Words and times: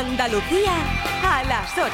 Andalucía 0.00 0.72
a 1.22 1.44
las 1.44 1.72
8. 1.76 1.86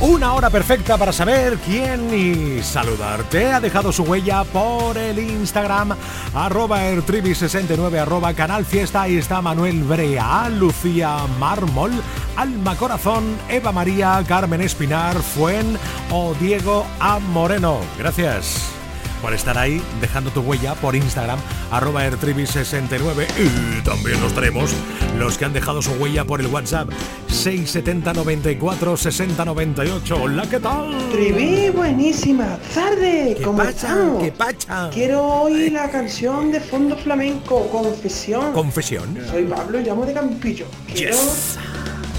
Una 0.00 0.34
hora 0.34 0.50
perfecta 0.50 0.98
para 0.98 1.12
saber 1.12 1.58
quién 1.58 2.12
y 2.12 2.60
saludarte. 2.64 3.52
Ha 3.52 3.60
dejado 3.60 3.92
su 3.92 4.02
huella 4.02 4.42
por 4.42 4.98
el 4.98 5.20
Instagram, 5.20 5.94
arroba 6.34 6.82
ertribi69, 6.82 8.00
arroba 8.00 8.34
canal 8.34 8.64
fiesta. 8.64 9.02
Ahí 9.02 9.18
está 9.18 9.40
Manuel 9.40 9.84
Brea, 9.84 10.48
Lucía 10.48 11.18
Mármol, 11.38 11.92
Alma 12.34 12.74
Corazón, 12.74 13.36
Eva 13.48 13.70
María, 13.70 14.20
Carmen 14.26 14.62
Espinar, 14.62 15.14
Fuen 15.14 15.78
o 16.10 16.34
Diego 16.34 16.84
A. 16.98 17.20
Moreno. 17.20 17.78
Gracias 17.96 18.81
por 19.22 19.32
estar 19.32 19.56
ahí 19.56 19.80
dejando 20.00 20.30
tu 20.30 20.40
huella 20.40 20.74
por 20.74 20.94
Instagram, 20.96 21.38
arroba 21.70 22.04
ertribi69. 22.06 23.26
Y 23.38 23.80
también 23.82 24.20
los 24.20 24.34
tenemos 24.34 24.72
los 25.16 25.38
que 25.38 25.44
han 25.44 25.52
dejado 25.52 25.80
su 25.80 25.92
huella 25.92 26.24
por 26.24 26.40
el 26.40 26.48
WhatsApp 26.48 26.88
670 27.28 28.12
94 28.12 28.96
60 28.96 29.44
98. 29.44 30.16
Hola, 30.20 30.42
¿qué 30.50 30.60
tal? 30.60 31.08
Trivi, 31.12 31.70
buenísima. 31.70 32.58
Tarde, 32.74 33.34
¿Qué 33.38 33.42
¿cómo 33.44 33.58
pacha? 33.58 33.70
estamos? 33.70 34.22
¿Qué 34.24 34.32
pacha? 34.32 34.90
Quiero 34.92 35.24
oír 35.24 35.72
la 35.72 35.88
canción 35.90 36.50
de 36.52 36.60
fondo 36.60 36.96
flamenco, 36.96 37.68
Confesión. 37.68 38.52
Confesión. 38.52 39.16
Soy 39.30 39.44
Pablo 39.44 39.80
y 39.80 39.84
llamo 39.84 40.04
de 40.04 40.12
Campillo. 40.14 40.66
Quiero 40.92 41.12
Yes. 41.16 41.58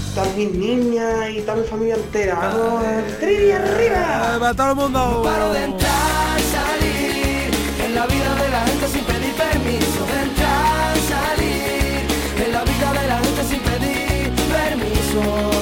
estar 0.08 0.26
mis 0.36 0.50
niñas 0.52 1.30
y 1.36 1.40
toda 1.42 1.56
mi 1.58 1.64
familia 1.66 1.96
entera. 1.96 2.34
Vamos, 2.36 2.84
Trivi 3.20 3.50
arriba. 3.52 4.38
¡Va 4.42 4.54
todo 4.54 4.70
el 4.70 4.76
mundo! 4.76 5.22
paro 5.24 5.52
de 5.52 5.64
entrar, 5.64 6.33
en 7.94 8.00
la 8.00 8.06
vida 8.06 8.34
de 8.34 8.48
la 8.50 8.60
gente 8.66 8.88
sin 8.88 9.04
pedir 9.04 9.34
permiso. 9.34 10.00
De 10.10 10.22
entrar, 10.22 10.96
salir 11.12 12.44
en 12.44 12.52
la 12.52 12.64
vida 12.64 12.92
de 12.92 13.08
la 13.08 13.18
gente 13.18 13.44
sin 13.44 13.60
pedir 13.60 14.32
permiso. 14.52 15.53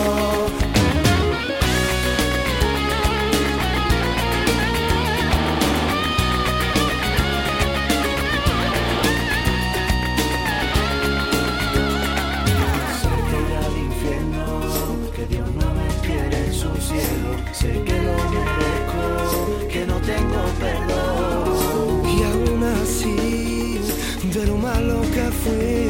Malo 25.44 25.81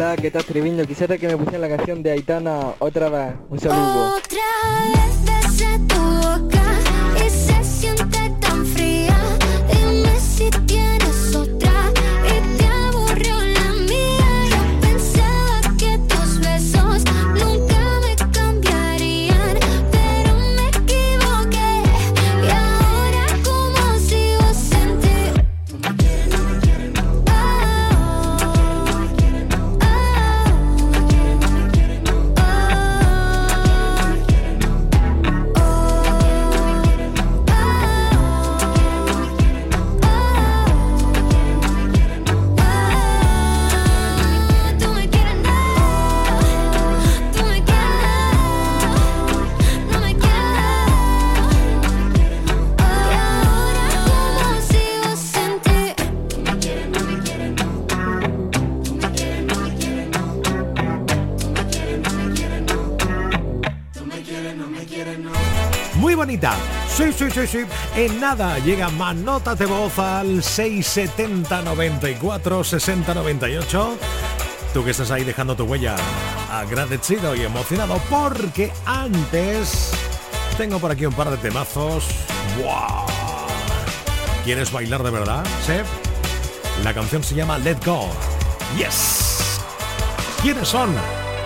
Hola, 0.00 0.16
¿qué 0.16 0.30
tal 0.30 0.42
Triviño? 0.46 0.86
Quisiera 0.86 1.18
que 1.18 1.28
me 1.28 1.36
pusieran 1.36 1.60
la 1.60 1.76
canción 1.76 2.02
de 2.02 2.12
Aitana 2.12 2.72
otra 2.78 3.10
vez. 3.10 3.34
Un 3.50 3.60
saludo. 3.60 4.14
Sí, 66.94 67.12
sí, 67.12 67.30
sí, 67.30 67.46
sí. 67.46 67.64
En 67.96 68.20
nada 68.20 68.58
llega 68.58 68.88
más 68.90 69.16
notas 69.16 69.58
de 69.58 69.66
voz 69.66 69.98
al 69.98 70.42
670 70.42 71.62
94 71.62 72.64
60 72.64 73.14
98. 73.14 73.96
Tú 74.74 74.84
que 74.84 74.90
estás 74.90 75.10
ahí 75.10 75.24
dejando 75.24 75.56
tu 75.56 75.64
huella, 75.64 75.96
agradecido 76.52 77.34
y 77.34 77.42
emocionado 77.42 78.00
porque 78.08 78.72
antes 78.86 79.90
tengo 80.56 80.78
por 80.78 80.90
aquí 80.90 81.06
un 81.06 81.14
par 81.14 81.30
de 81.30 81.36
temazos. 81.38 82.04
¿Quieres 84.44 84.70
bailar 84.70 85.02
de 85.02 85.10
verdad? 85.10 85.44
¿Sí? 85.66 85.74
La 86.84 86.94
canción 86.94 87.22
se 87.22 87.34
llama 87.34 87.58
Let 87.58 87.78
Go. 87.84 88.08
Yes. 88.76 89.60
¿Quiénes 90.42 90.68
son? 90.68 90.94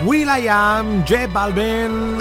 Will 0.03 0.29
I 0.29 0.39
Am, 0.51 1.05
J 1.05 1.27
Balvin. 1.27 2.19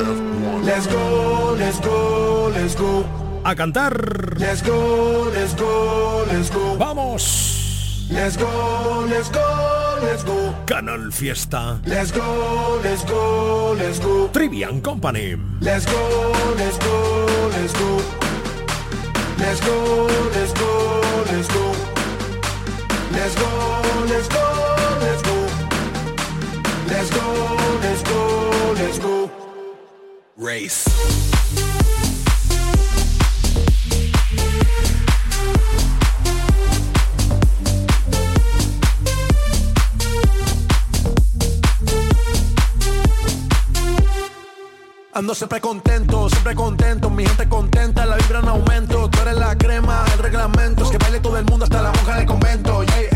Let's 0.64 0.86
go, 0.86 1.56
let's 1.58 1.80
go, 1.80 2.52
let's 2.54 2.74
go. 2.74 3.02
A 3.44 3.54
cantar. 3.54 4.38
Let's 4.38 4.62
go, 4.62 5.28
let's 5.34 5.54
go, 5.54 6.24
let's 6.30 6.50
go. 6.50 6.76
Vamos. 6.76 8.06
Let's 8.10 8.36
go, 8.36 9.04
let's 9.10 9.28
go, 9.28 9.98
let's 10.02 10.22
go. 10.22 10.54
Canal 10.66 11.10
Fiesta. 11.10 11.80
Let's 11.84 12.12
go, 12.12 12.80
let's 12.84 13.04
go, 13.04 13.72
let's 13.76 13.98
go. 13.98 14.28
Trivian 14.28 14.80
Company. 14.80 15.36
Let's 15.60 15.84
go, 15.84 16.32
let's 16.56 16.78
go, 16.78 17.50
let's 17.50 17.72
go. 17.74 17.90
Let's 19.38 19.60
go, 19.60 20.06
let's 20.30 20.52
go, 20.52 20.70
let's 21.26 21.48
go. 21.48 21.64
Let's 23.12 23.34
go, 23.34 23.50
let's 24.06 24.28
go, 24.28 24.44
let's 25.00 25.22
go. 25.22 25.33
Let's 26.94 27.10
go, 27.10 27.56
let's 27.82 28.02
go, 28.04 28.72
let's 28.76 28.98
go. 29.00 29.30
Race. 30.36 30.84
Ando 45.12 45.34
siempre 45.34 45.60
contento, 45.60 46.28
siempre 46.28 46.54
contento, 46.54 47.10
mi 47.10 47.26
gente 47.26 47.48
contenta, 47.48 48.06
la 48.06 48.16
vibra 48.16 48.38
en 48.38 48.48
aumento, 48.48 49.10
tú 49.10 49.20
eres 49.22 49.36
la 49.36 49.56
crema, 49.56 50.04
el 50.12 50.18
reglamento, 50.20 50.84
es 50.84 50.90
que 50.90 50.98
baile 50.98 51.18
todo 51.18 51.38
el 51.38 51.44
mundo 51.44 51.64
hasta 51.64 51.82
la 51.82 51.92
monja 51.92 52.16
del 52.16 52.26
convento, 52.26 52.82
ey, 52.82 53.13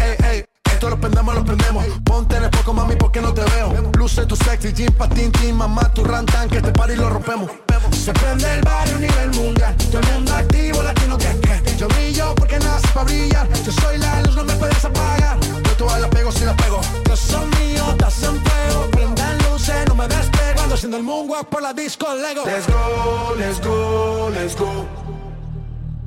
prendemos, 1.08 1.34
lo 1.34 1.44
prendemos, 1.44 1.84
ponte 2.04 2.36
en 2.36 2.44
el 2.44 2.50
poco 2.50 2.74
mami 2.74 2.94
porque 2.96 3.20
no 3.20 3.32
te 3.32 3.42
veo, 3.42 3.72
luces 3.96 4.26
tu 4.26 4.36
sexy 4.36 4.72
jean, 4.72 4.92
patín, 4.92 5.32
team, 5.32 5.56
mamá, 5.56 5.92
tu 5.94 6.04
rantan, 6.04 6.48
que 6.48 6.58
este 6.58 6.72
party 6.72 6.96
lo 6.96 7.08
rompemos. 7.08 7.50
Se 7.92 8.12
prende 8.12 8.52
el 8.54 8.60
barrio 8.62 8.96
a 8.96 8.98
nivel 8.98 9.30
mundial, 9.34 9.74
todo 9.90 10.00
el 10.00 10.12
mundo 10.12 10.34
activo, 10.34 10.82
latino 10.82 11.16
que 11.16 11.40
que. 11.40 11.76
Yo 11.76 11.88
brillo 11.88 12.34
porque 12.34 12.58
nací 12.58 12.88
para 12.88 13.04
brillar, 13.04 13.48
yo 13.64 13.72
soy 13.72 13.98
la 13.98 14.22
luz, 14.22 14.36
no 14.36 14.44
me 14.44 14.54
puedes 14.54 14.84
apagar. 14.84 15.38
Yo 15.40 15.72
todas 15.76 16.00
la 16.00 16.10
pego 16.10 16.30
si 16.30 16.44
la 16.44 16.56
pego. 16.56 16.80
Yo 17.06 17.16
son 17.16 17.48
míos, 17.50 17.94
das 17.98 18.22
en 18.22 18.40
fuego, 18.42 18.90
prendan 18.90 19.38
luces, 19.50 19.86
no 19.88 19.94
me 19.94 20.08
despego. 20.08 20.60
Ando 20.62 20.74
haciendo 20.74 20.96
el 20.98 21.02
moonwalk 21.02 21.48
por 21.48 21.62
la 21.62 21.72
disco 21.72 22.06
Lego. 22.14 22.44
Let's 22.44 22.66
go, 22.66 23.34
let's 23.38 23.60
go, 23.60 24.30
let's 24.34 24.56
go. 24.56 24.86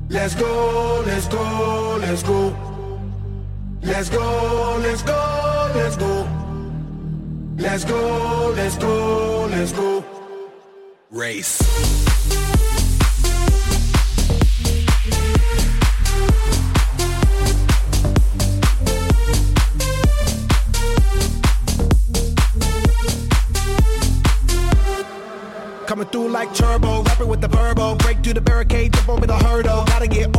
Let's 0.09 0.36
go, 0.36 1.04
let's 1.06 1.27
go, 1.30 1.97
let's 2.00 2.24
go. 2.24 2.70
Let's 3.83 4.10
go, 4.10 4.78
let's 4.81 5.01
go, 5.01 5.72
let's 5.75 5.98
go. 5.98 6.28
Let's 7.57 7.83
go, 7.83 8.54
let's 8.56 8.78
go, 8.78 9.48
let's 9.50 9.72
go. 9.72 10.06
Race. 11.10 11.57
Coming 25.88 26.07
through 26.07 26.30
like 26.30 26.54
turbo, 26.54 27.04
rapping 27.04 27.28
with 27.28 27.42
the 27.42 27.48
verbo. 27.48 27.95
Break 27.95 28.24
through 28.24 28.33
the 28.33 28.42
barricade, 28.42 28.94
jump 28.94 29.10
over 29.10 29.28
the 29.28 29.38
hurdle. 29.38 29.83
Gotta 29.86 30.07
get 30.07 30.31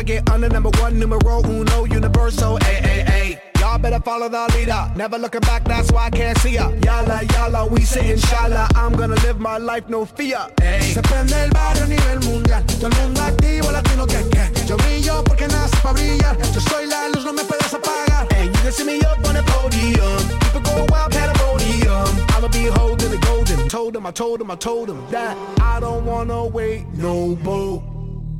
I 0.00 0.02
get 0.02 0.30
under 0.30 0.48
number 0.48 0.70
one, 0.80 0.98
numero 0.98 1.42
uno, 1.44 1.84
universal. 1.84 2.56
Ay, 2.62 2.80
ay, 2.82 3.04
ay. 3.06 3.40
Y'all 3.60 3.76
better 3.78 4.00
follow 4.00 4.30
the 4.30 4.50
leader. 4.56 4.90
Never 4.96 5.18
looking 5.18 5.42
back, 5.42 5.62
that's 5.64 5.92
why 5.92 6.06
I 6.06 6.10
can't 6.10 6.38
see 6.38 6.54
ya. 6.54 6.70
Yala, 6.70 7.20
yala, 7.34 7.70
we 7.70 7.82
say 7.82 8.12
inshallah. 8.12 8.68
I'm 8.74 8.96
gonna 8.96 9.16
live 9.16 9.38
my 9.38 9.58
life, 9.58 9.90
no 9.90 10.06
fear. 10.06 10.38
Ay. 10.62 10.80
Se 10.94 11.02
prende 11.02 11.34
el 11.44 11.50
barrio 11.50 11.84
a 11.84 11.86
nivel 11.86 12.20
mundial. 12.20 12.64
Todo 12.80 12.86
el 12.86 12.96
mundo 12.96 13.20
activo, 13.20 13.70
latino 13.70 14.06
que 14.06 14.24
que. 14.30 14.66
Yo 14.66 14.78
brillo 14.78 15.22
porque 15.22 15.46
nací 15.48 15.76
para 15.82 15.92
brillar. 15.92 16.34
Yo 16.54 16.60
soy 16.60 16.86
la 16.86 17.08
luz, 17.10 17.26
no 17.26 17.34
me 17.34 17.44
puedes 17.44 17.70
apagar. 17.74 18.26
And 18.38 18.56
you 18.56 18.62
can 18.62 18.72
see 18.72 18.84
me 18.84 19.00
up 19.02 19.18
on 19.28 19.34
the 19.34 19.42
podium. 19.42 20.40
People 20.40 20.62
go 20.62 20.86
wild, 20.88 21.12
pandemonium. 21.12 22.08
I'ma 22.30 22.48
be 22.48 22.68
holding 22.72 23.10
the 23.10 23.18
golden. 23.18 23.68
Told 23.68 23.94
him, 23.96 24.06
I 24.06 24.12
told 24.12 24.40
him, 24.40 24.50
I 24.50 24.56
told 24.56 24.88
him 24.88 25.04
that 25.10 25.36
I 25.60 25.78
don't 25.78 26.06
wanna 26.06 26.46
wait 26.46 26.86
no 26.94 27.36
more. 27.44 27.89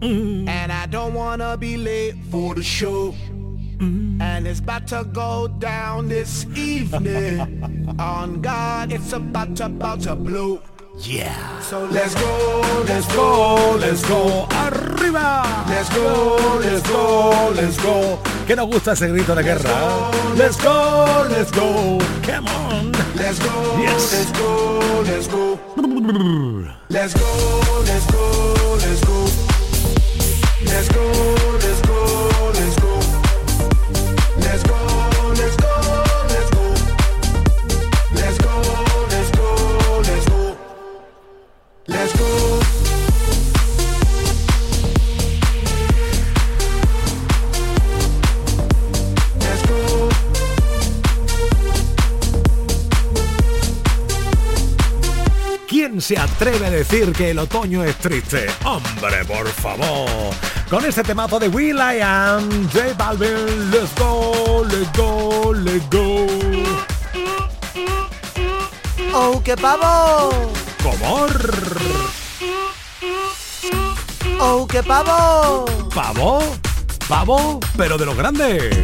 And 0.03 0.73
I 0.73 0.87
don't 0.87 1.15
wanna 1.15 1.57
be 1.57 1.77
late 1.77 2.15
for 2.31 2.55
the 2.55 2.63
show. 2.63 3.15
And 3.81 4.47
it's 4.47 4.61
about 4.61 4.87
to 4.89 5.05
go 5.13 5.49
down 5.49 6.09
this 6.09 6.45
evening. 6.55 7.97
On 7.99 8.41
God, 8.43 8.93
it's 8.93 9.13
about 9.13 9.57
to, 9.57 9.67
about 9.67 10.01
to 10.03 10.15
blow. 10.15 10.61
Yeah. 10.99 11.61
So 11.61 11.85
let's 11.87 12.15
go, 12.15 12.85
let's 12.87 13.07
go, 13.15 13.77
let's 13.81 14.03
go. 14.07 14.47
¡Arriba! 14.51 15.65
Let's 15.69 15.89
go, 15.95 16.59
let's 16.61 16.83
go, 16.89 17.53
let's 17.57 17.77
go. 17.83 18.19
Que 18.47 18.55
nos 18.57 18.67
gusta 18.69 18.93
ese 18.93 19.09
grito 19.09 19.35
de 19.35 19.43
guerra. 19.43 20.11
Let's 20.37 20.57
go, 20.63 21.27
let's 21.31 21.51
go. 21.51 21.99
Come 22.23 22.49
on. 22.49 22.93
Let's 23.17 23.39
go, 23.39 23.79
Yes. 23.81 24.13
let's 24.13 24.33
go, 24.39 25.03
let's 25.07 25.29
go. 25.29 25.59
Let's 26.91 27.15
go, 27.15 27.83
let's 27.87 28.07
go, 28.13 28.77
let's 28.77 29.05
go. 29.05 29.20
Let's 30.73 30.89
go, 30.89 31.60
¿Quién 56.01 56.17
se 56.17 56.19
atreve 56.19 56.67
a 56.67 56.71
decir 56.71 57.13
que 57.13 57.31
el 57.31 57.39
otoño 57.39 57.85
es 57.85 57.95
triste? 57.97 58.47
Hombre, 58.65 59.23
por 59.27 59.47
favor. 59.49 60.09
Con 60.71 60.83
este 60.87 61.03
temazo 61.03 61.39
de 61.39 61.49
Will 61.49 61.77
I 61.77 62.01
Am, 62.01 62.71
J 62.71 62.95
Balvin, 62.97 63.71
let's 63.71 63.95
go, 63.99 64.65
let's 64.65 64.91
go, 64.97 65.53
let's 65.53 65.91
go. 65.91 66.27
¡Oh, 69.13 69.43
qué 69.45 69.55
pavo! 69.59 70.51
¿Cómo? 70.83 71.27
¡Oh, 74.39 74.67
qué 74.67 74.83
pavo! 74.83 75.67
¿Pavo? 75.95 76.41
¿Pavo? 77.09 77.61
Pero 77.77 77.99
de 77.99 78.07
los 78.07 78.17
grandes. 78.17 78.75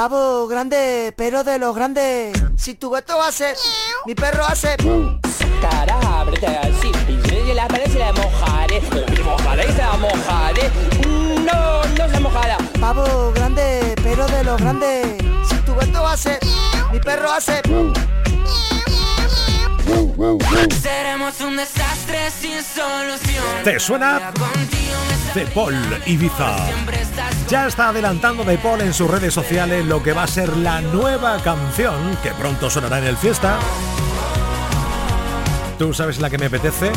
Pavo 0.00 0.46
grande, 0.46 1.12
pero 1.14 1.44
de 1.44 1.58
los 1.58 1.76
grandes. 1.76 2.32
Si 2.56 2.72
tu 2.72 2.88
gato 2.88 3.20
hace, 3.20 3.52
mi 4.06 4.14
perro 4.14 4.46
hace. 4.46 4.74
Cara, 5.60 6.00
ábrete 6.20 6.46
así. 6.46 6.90
Y 7.46 7.52
la 7.52 7.68
pared 7.68 7.84
se 7.92 7.98
la 7.98 8.10
mojaré. 8.14 8.80
Se 8.80 9.22
mojaré 9.22 9.64
y 9.68 9.72
se 9.72 9.82
la 9.82 9.96
mojaré. 9.98 10.70
No, 11.44 11.84
no 11.98 12.14
se 12.14 12.18
mojará. 12.18 12.56
Pavo 12.80 13.30
grande, 13.34 13.94
pero 14.02 14.26
de 14.26 14.42
los 14.42 14.58
grandes. 14.58 15.18
Si 15.46 15.56
tu 15.66 15.74
gato 15.74 16.06
hace, 16.06 16.38
mi 16.92 16.98
perro 16.98 17.30
hace. 17.30 17.60
¿Te 23.64 23.78
suena? 23.78 24.32
De 25.34 25.46
Paul 25.46 25.76
Ibiza. 26.06 26.56
Ya 27.48 27.66
está 27.66 27.88
adelantando 27.88 28.44
De 28.44 28.58
Paul 28.58 28.80
en 28.80 28.94
sus 28.94 29.10
redes 29.10 29.34
sociales 29.34 29.84
lo 29.84 30.02
que 30.02 30.12
va 30.12 30.24
a 30.24 30.26
ser 30.26 30.56
la 30.56 30.80
nueva 30.80 31.40
canción 31.42 32.16
que 32.22 32.30
pronto 32.32 32.70
sonará 32.70 32.98
en 32.98 33.06
el 33.06 33.16
fiesta. 33.16 33.58
¿Tú 35.78 35.94
sabes 35.94 36.20
la 36.20 36.30
que 36.30 36.38
me 36.38 36.46
apetece? 36.46 36.90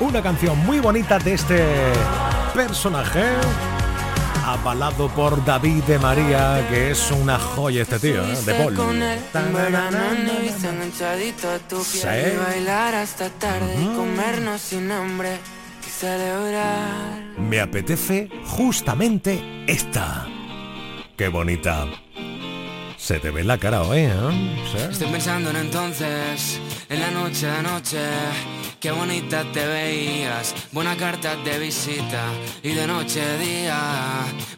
Una 0.00 0.22
canción 0.22 0.58
muy 0.58 0.80
bonita 0.80 1.18
de 1.18 1.34
este 1.34 1.64
personaje, 2.54 3.24
avalado 4.64 5.08
por 5.10 5.44
David 5.44 5.82
de 5.84 5.98
María, 5.98 6.66
que 6.70 6.92
es 6.92 7.10
una 7.10 7.38
joya 7.38 7.82
este 7.82 7.98
tío, 7.98 8.24
¿eh? 8.24 8.34
de 8.46 8.54
Paul. 8.54 8.74
Sí. 11.84 12.08
bailar 12.38 12.94
hasta 12.94 13.28
tarde 13.28 13.76
y 13.78 13.94
comernos 13.94 14.62
sin 14.62 14.90
hambre 14.90 15.36
y 15.86 15.90
celebrar. 15.90 17.20
Me 17.36 17.60
apetece 17.60 18.30
justamente 18.46 19.64
esta. 19.66 20.26
Qué 21.14 21.28
bonita. 21.28 21.86
Se 23.04 23.20
te 23.20 23.30
ve 23.30 23.44
la 23.44 23.58
cara 23.58 23.82
hoy, 23.82 23.98
¿eh? 23.98 24.12
Estoy 24.90 25.08
pensando 25.08 25.50
en 25.50 25.56
entonces, 25.56 26.58
en 26.88 27.00
la 27.00 27.10
noche 27.10 27.44
de 27.44 27.52
anoche, 27.52 27.98
qué 28.80 28.92
bonita 28.92 29.44
te 29.52 29.66
veías, 29.66 30.54
buena 30.72 30.96
carta 30.96 31.36
de 31.36 31.58
visita 31.58 32.24
y 32.62 32.70
de 32.70 32.86
noche 32.86 33.20
a 33.20 33.36
día 33.36 33.78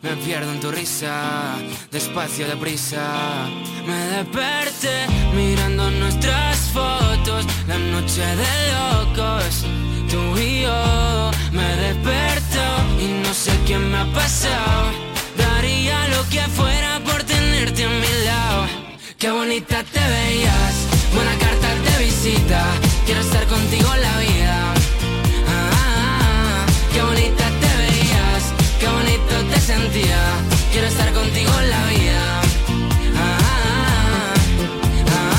me 0.00 0.10
pierdo 0.24 0.52
en 0.52 0.60
tu 0.60 0.70
risa, 0.70 1.56
despacio 1.90 2.46
deprisa. 2.46 3.48
Me 3.84 4.16
desperté 4.16 5.08
mirando 5.34 5.90
nuestras 5.90 6.56
fotos, 6.70 7.44
la 7.66 7.78
noche 7.78 8.22
de 8.22 8.52
locos, 8.76 9.66
tú 10.08 10.38
y 10.38 10.62
yo. 10.62 11.32
Me 11.50 11.66
desperto 11.82 12.62
y 13.00 13.08
no 13.26 13.34
sé 13.34 13.50
qué 13.66 13.76
me 13.76 13.98
ha 13.98 14.06
pasado, 14.12 14.92
daría 15.36 16.06
lo 16.10 16.22
que 16.30 16.42
fuera 16.42 16.75
Qué 19.18 19.30
bonita 19.30 19.82
te 19.82 19.98
veías, 19.98 20.74
buena 21.14 21.38
carta 21.38 21.74
de 21.74 22.04
visita. 22.04 22.62
Quiero 23.06 23.22
estar 23.22 23.46
contigo 23.46 23.94
en 23.94 24.02
la 24.02 24.18
vida. 24.18 24.74
Ah, 25.48 25.70
ah, 25.72 26.20
ah. 26.20 26.66
qué 26.92 27.00
bonita 27.00 27.44
te 27.62 27.76
veías, 27.78 28.52
qué 28.78 28.86
bonito 28.86 29.54
te 29.54 29.60
sentía. 29.60 30.20
Quiero 30.70 30.88
estar 30.88 31.10
contigo 31.14 31.50
en 31.60 31.70
la 31.70 31.86
vida. 31.86 32.42
Ah, 33.16 33.38
ah, 33.42 34.34
ah. 35.08 35.38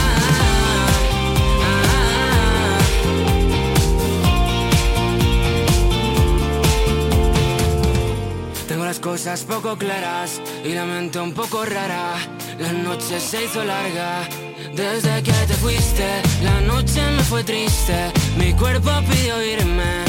Tengo 8.68 8.86
las 8.86 9.00
cosas 9.00 9.44
poco 9.44 9.78
claras 9.78 10.42
y 10.66 10.74
la 10.74 10.86
mente 10.86 11.20
un 11.20 11.34
poco 11.34 11.64
rara. 11.64 12.16
La 12.60 12.72
noche 12.72 13.20
se 13.20 13.46
hizo 13.46 13.64
larga. 13.64 14.28
Desde 14.74 15.22
que 15.22 15.32
te 15.32 15.54
fuiste, 15.54 16.08
la 16.44 16.60
noche 16.62 17.02
me 17.16 17.24
fue 17.24 17.44
triste. 17.44 18.12
Mi 18.38 18.52
cuerpo 18.54 18.90
pidió 19.10 19.44
irme 19.44 20.04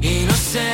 y 0.00 0.24
no 0.24 0.34
sé 0.34 0.70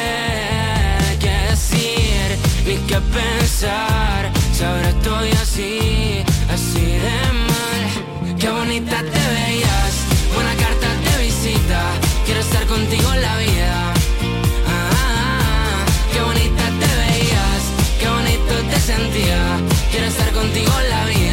qué 1.18 1.34
decir 1.50 2.38
ni 2.64 2.76
qué 2.86 2.98
pensar. 3.18 4.30
Si 4.52 4.62
ahora 4.62 4.88
estoy 4.88 5.30
así, 5.42 6.24
así 6.48 6.86
de 7.04 7.20
mal. 7.50 8.36
Qué 8.38 8.48
bonita 8.48 8.98
te 8.98 9.22
veías, 9.34 9.94
buena 10.32 10.54
carta 10.54 10.86
de 11.10 11.24
visita. 11.24 11.82
Quiero 12.24 12.40
estar 12.40 12.64
contigo 12.66 13.12
en 13.14 13.22
la 13.22 13.36
vida. 13.38 13.94
Ah, 14.68 15.84
qué 16.12 16.20
bonita 16.20 16.64
te 16.80 16.88
veías, 17.02 17.62
qué 17.98 18.08
bonito 18.08 18.54
te. 18.70 18.80
Quiero 19.90 20.06
estar 20.06 20.32
contigo 20.32 20.72
la 20.88 21.04
vida. 21.06 21.29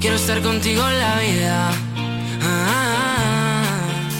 Quiero 0.00 0.16
estar 0.16 0.40
contigo 0.40 0.88
en 0.88 0.98
la 1.00 1.18
vida. 1.18 1.70
Ah, 2.42 3.62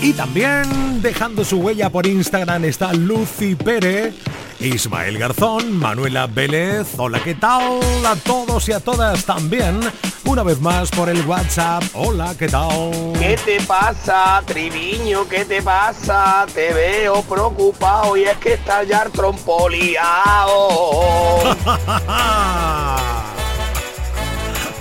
Y 0.03 0.13
también 0.13 1.01
dejando 1.01 1.47
su 1.47 1.61
huella 1.61 1.89
por 1.89 2.07
Instagram 2.07 2.67
está 2.67 2.93
Lucy 2.93 3.55
Pérez, 3.55 4.15
Ismael 4.61 5.17
Garzón, 5.17 5.79
Manuela 5.79 6.27
Vélez. 6.27 6.89
Hola, 6.99 7.21
¿qué 7.25 7.35
tal? 7.35 7.81
A 8.05 8.17
todos 8.17 8.69
y 8.69 8.73
a 8.73 8.81
todas 8.81 9.25
también. 9.25 9.81
Una 10.27 10.43
vez 10.43 10.61
más 10.61 10.91
por 10.91 11.09
el 11.09 11.25
WhatsApp. 11.25 11.85
Hola, 11.95 12.35
¿qué 12.39 12.49
tal? 12.49 12.69
¿Qué 13.19 13.39
te 13.43 13.63
pasa, 13.63 14.43
Triviño? 14.45 15.27
¿Qué 15.27 15.47
te 15.47 15.63
pasa? 15.63 16.45
Te 16.53 16.75
veo 16.75 17.23
preocupado 17.23 18.15
y 18.15 18.25
es 18.25 18.37
que 18.37 18.53
estás 18.55 18.87
ya 18.87 19.05
trompoliado. 19.05 20.59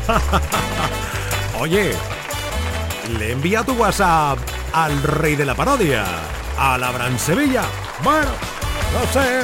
Oye, 1.60 1.92
le 3.18 3.32
envía 3.34 3.64
tu 3.64 3.74
WhatsApp 3.74 4.38
al 4.74 5.02
rey 5.04 5.36
de 5.36 5.46
la 5.46 5.56
parodia, 5.56 6.06
a 6.58 6.78
la 6.78 6.92
Bran 6.92 7.18
Sevilla. 7.20 7.64
Bueno, 8.04 8.30
no 8.94 9.12
sé. 9.12 9.42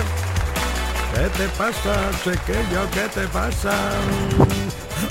¿Qué 1.14 1.30
te 1.38 1.48
pasa, 1.50 2.10
chiquillo? 2.24 2.90
¿Qué 2.92 3.08
te 3.14 3.28
pasa? 3.28 3.72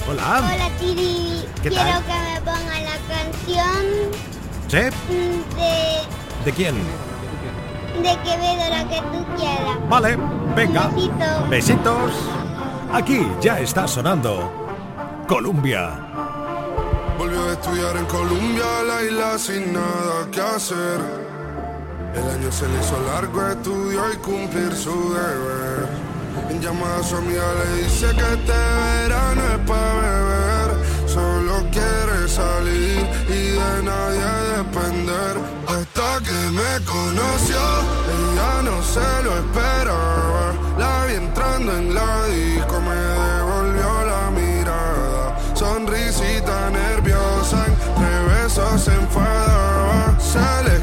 Hola. 0.08 0.38
Hola 0.52 0.70
Tiri, 0.80 1.44
¿Qué 1.62 1.68
quiero 1.68 1.84
tal? 1.84 2.02
que 2.04 2.12
me 2.12 2.40
ponga 2.40 2.80
la 2.80 2.96
canción 3.08 3.84
¿Sí? 4.68 4.76
de, 5.56 6.44
¿De 6.44 6.52
quién? 6.52 6.74
de 8.02 8.16
Quevedo, 8.24 8.70
la 8.70 8.88
que 8.88 9.00
tú 9.12 9.24
quieras. 9.36 9.88
Vale, 9.88 10.16
venga. 10.56 10.88
Besito. 10.88 11.46
Besitos. 11.50 12.12
Aquí 12.92 13.26
ya 13.40 13.60
está 13.60 13.86
sonando 13.86 14.61
Colombia. 15.32 15.98
Volvió 17.16 17.42
a 17.48 17.52
estudiar 17.52 17.96
en 17.96 18.04
Colombia, 18.04 18.66
la 18.86 19.02
isla 19.02 19.38
sin 19.38 19.72
nada 19.72 20.30
que 20.30 20.42
hacer. 20.42 21.00
El 22.14 22.24
año 22.34 22.52
se 22.52 22.68
le 22.68 22.78
hizo 22.78 23.00
largo, 23.06 23.48
estudió 23.48 24.12
y 24.12 24.16
cumplir 24.16 24.74
su 24.74 24.92
deber. 25.14 25.88
En 26.50 26.60
llamada 26.60 26.98
a 26.98 27.02
su 27.02 27.16
amiga 27.16 27.46
le 27.60 27.82
dice 27.82 28.08
que 28.14 28.26
este 28.34 28.52
verano 28.52 29.42
es 29.54 29.58
para 29.66 30.02
beber. 30.02 30.68
Solo 31.06 31.54
quiere 31.72 32.28
salir 32.28 33.00
y 33.30 33.42
de 33.56 33.82
nadie 33.84 34.28
depender. 34.58 35.34
Hasta 35.66 36.08
que 36.26 36.40
me 36.58 36.72
conoció, 36.84 37.62
ella 38.16 38.62
no 38.64 38.82
se 38.82 39.22
lo 39.24 39.38
esperaba. 39.38 40.52
La 40.78 41.06
vi 41.06 41.14
entrando 41.14 41.72
en 41.74 41.94
la 41.94 42.26
disco, 42.26 42.80
me 42.82 43.21
nerviosa, 46.72 47.66
entre 47.66 48.12
besos 48.34 48.82
se 48.82 48.92
enfadaba. 48.92 50.18
Se 50.18 50.38
le 50.64 50.76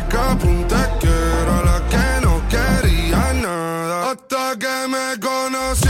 un 0.50 0.68
te 0.68 0.84
quiero 1.00 1.64
la 1.66 1.82
que 1.92 2.26
no 2.26 2.42
quería 2.50 3.34
nada. 3.34 4.12
Hasta 4.12 4.58
que 4.58 4.88
me 4.88 5.20
conoció, 5.20 5.89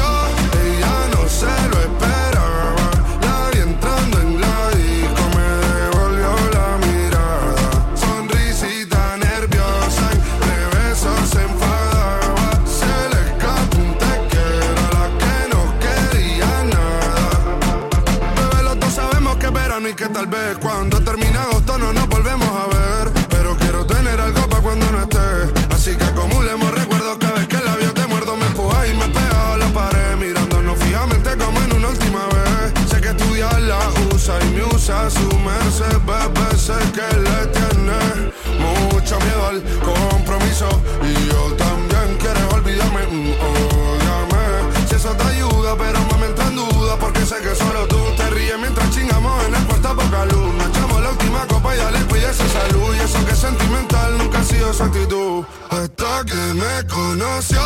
conoció, 56.90 57.62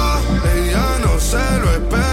ella 0.53 0.99
no 0.99 1.19
se 1.19 1.59
lo 1.59 1.71
esperaba. 1.71 2.12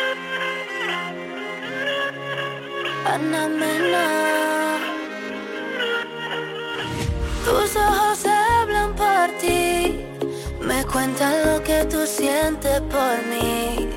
Por 12.79 13.17
mí, 13.27 13.89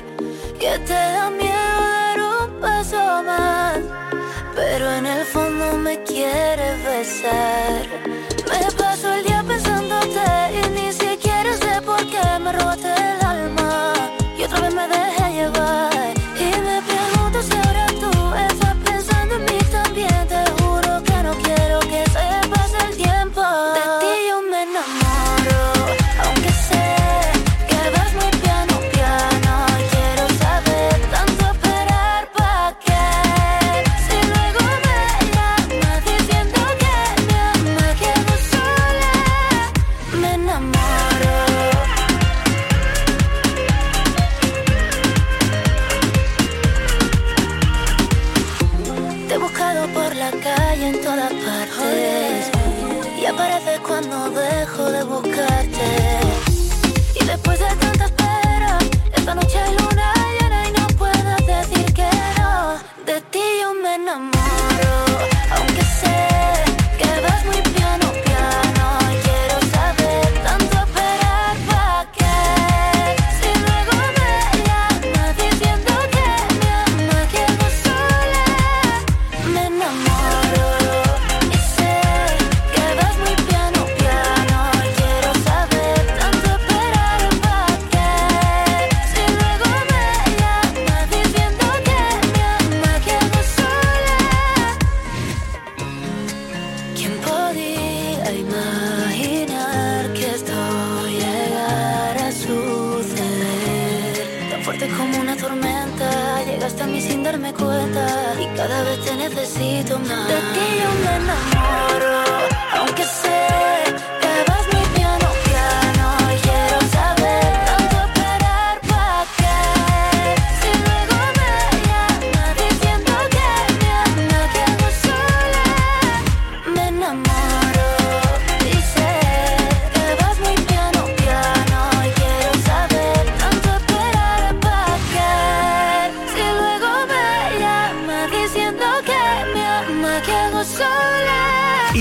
que 0.59 0.77
te 0.79 0.93
da 0.93 1.29
miedo 1.29 1.79
dar 1.95 2.19
un 2.19 2.59
paso 2.59 3.23
más, 3.23 3.79
pero 4.53 4.91
en 4.91 5.05
el 5.05 5.25
fondo 5.25 5.77
me 5.77 6.03
quieres 6.03 6.83
besar. 6.83 8.04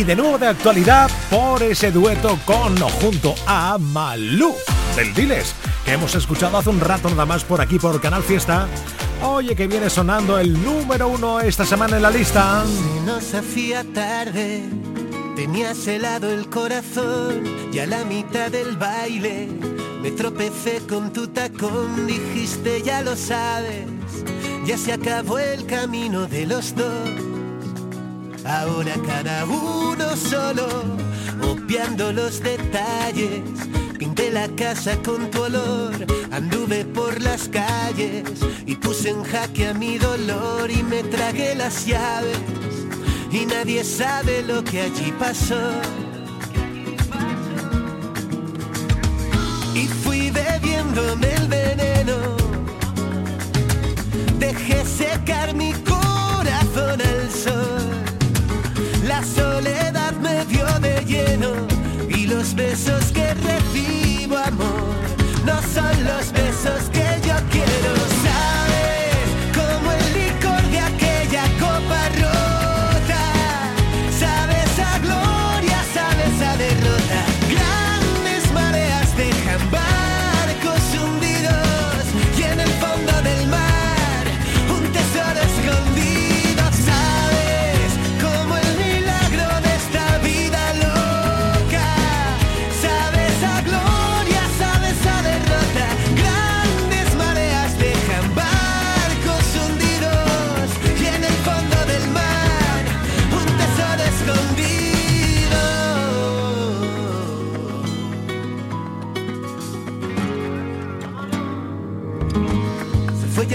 De 0.06 0.14
nuevo 0.14 0.36
de 0.36 0.48
actualidad 0.48 1.10
por 1.30 1.62
ese 1.62 1.90
dueto 1.90 2.38
con 2.44 2.80
o 2.82 2.88
junto 2.90 3.34
a 3.46 3.78
Malú 3.78 4.54
del 4.96 5.14
Diles, 5.14 5.54
que 5.82 5.92
hemos 5.92 6.14
escuchado 6.14 6.58
hace 6.58 6.68
un 6.68 6.78
rato 6.78 7.08
nada 7.08 7.24
más 7.24 7.42
por 7.42 7.62
aquí 7.62 7.78
por 7.78 7.98
Canal 8.02 8.22
Fiesta. 8.22 8.68
Oye, 9.22 9.56
que 9.56 9.66
viene 9.66 9.88
sonando 9.88 10.38
el 10.38 10.62
número 10.62 11.08
uno 11.08 11.40
esta 11.40 11.64
semana 11.64 11.96
en 11.96 12.02
la 12.02 12.10
lista. 12.10 12.64
Se 12.66 13.00
nos 13.06 13.32
hacía 13.32 13.82
tarde, 13.94 14.62
tenías 15.36 15.86
helado 15.86 16.30
el 16.30 16.50
corazón 16.50 17.42
y 17.72 17.78
a 17.78 17.86
la 17.86 18.04
mitad 18.04 18.50
del 18.50 18.76
baile 18.76 19.48
me 20.02 20.10
tropecé 20.10 20.82
con 20.86 21.14
tu 21.14 21.28
tacón, 21.28 22.06
dijiste 22.06 22.82
ya 22.82 23.00
lo 23.00 23.16
sabes, 23.16 23.86
ya 24.66 24.76
se 24.76 24.92
acabó 24.92 25.38
el 25.38 25.64
camino 25.64 26.26
de 26.26 26.44
los 26.44 26.74
dos. 26.76 27.23
Ahora 28.44 28.94
cada 29.06 29.46
uno 29.46 30.16
solo, 30.16 30.66
obviando 31.42 32.12
los 32.12 32.42
detalles. 32.42 33.42
Pinté 33.98 34.30
la 34.30 34.48
casa 34.48 34.98
con 35.02 35.30
tu 35.30 35.42
olor, 35.44 35.94
anduve 36.30 36.84
por 36.84 37.22
las 37.22 37.48
calles 37.48 38.24
y 38.66 38.76
puse 38.76 39.10
en 39.10 39.24
jaque 39.24 39.68
a 39.68 39.74
mi 39.74 39.96
dolor 39.96 40.70
y 40.70 40.82
me 40.82 41.02
tragué 41.04 41.54
las 41.54 41.86
llaves. 41.86 42.38
Y 43.30 43.46
nadie 43.46 43.82
sabe 43.82 44.42
lo 44.42 44.62
que 44.62 44.82
allí 44.82 45.12
pasó. 45.18 45.60
Y 49.74 49.86
fui 49.86 50.30
bebiéndome 50.30 51.34
el 51.34 51.48
veneno, 51.48 52.36
dejé 54.38 54.84
secar 54.84 55.54
mi 55.54 55.72
corazón. 55.72 57.13
La 59.14 59.22
soledad 59.22 60.12
me 60.14 60.44
dio 60.46 60.66
de 60.80 61.04
lleno 61.04 61.52
y 62.08 62.26
los 62.26 62.52
besos 62.52 63.12
que 63.12 63.32
recibo, 63.34 64.36
amor, 64.36 64.96
no 65.46 65.62
son 65.72 66.04
los 66.04 66.32
besos 66.32 66.90
que 66.92 67.20
yo 67.24 67.36
quiero. 67.52 68.13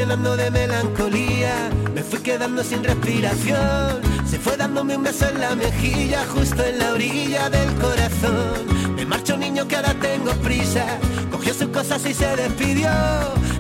llenando 0.10 0.36
de 0.36 0.50
melancolía. 0.50 1.69
Me 1.93 2.02
fui 2.02 2.17
quedando 2.19 2.63
sin 2.63 2.84
respiración. 2.84 4.02
Se 4.26 4.39
fue 4.39 4.58
dándome 4.58 4.98
un 4.98 5.04
beso 5.04 5.30
en 5.30 5.39
la 5.39 5.54
mejilla, 5.54 6.26
justo 6.34 6.63
en 6.63 6.80
la 6.80 6.93
orilla 6.93 7.48
del 7.52 7.72
corazón. 7.76 8.95
Me 8.95 9.06
marcho 9.06 9.38
niño 9.38 9.67
que 9.67 9.76
ahora 9.76 9.93
tengo 9.93 10.32
prisa. 10.41 10.84
Cogió 11.30 11.54
sus 11.54 11.67
cosas 11.67 12.04
y 12.08 12.15
se 12.15 12.36
despidió. 12.36 12.89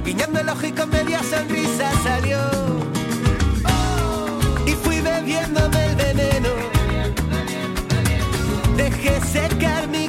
Guiñando 0.03 0.39
el 0.39 0.49
ojo 0.49 0.65
y 0.65 0.71
con 0.71 0.89
media 0.89 1.21
sonrisa 1.21 1.91
salió. 2.03 2.39
Y 4.65 4.71
fui 4.71 5.01
bebiéndome 5.01 5.85
el 5.85 5.95
veneno. 5.95 6.49
Dejé 8.75 9.21
secar 9.21 9.87
mi 9.87 10.08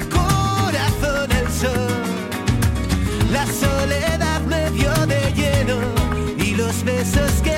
veces 6.85 7.43
que 7.43 7.50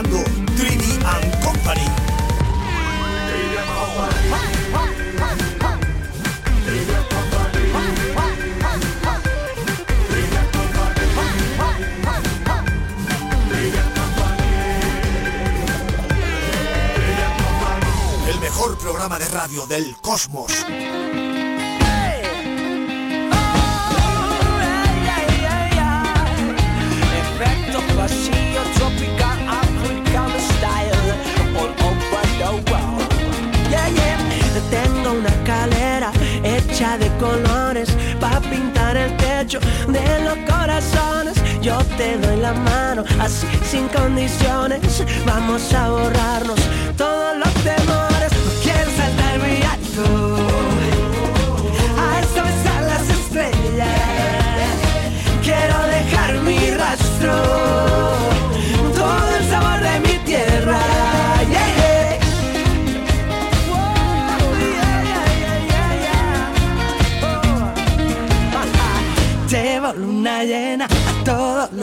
escuchando 0.00 0.24
and 1.06 1.44
Company. 1.44 1.80
El 18.28 18.40
mejor 18.40 18.78
programa 18.78 19.18
de 19.18 19.28
radio 19.28 19.66
del 19.66 19.96
cosmos. 20.00 20.52
te 42.00 42.16
doy 42.16 42.38
la 42.38 42.54
mano, 42.54 43.04
así 43.20 43.46
sin 43.62 43.86
condiciones, 43.88 44.80
vamos 45.26 45.74
a 45.74 45.90
borrarnos. 45.90 46.69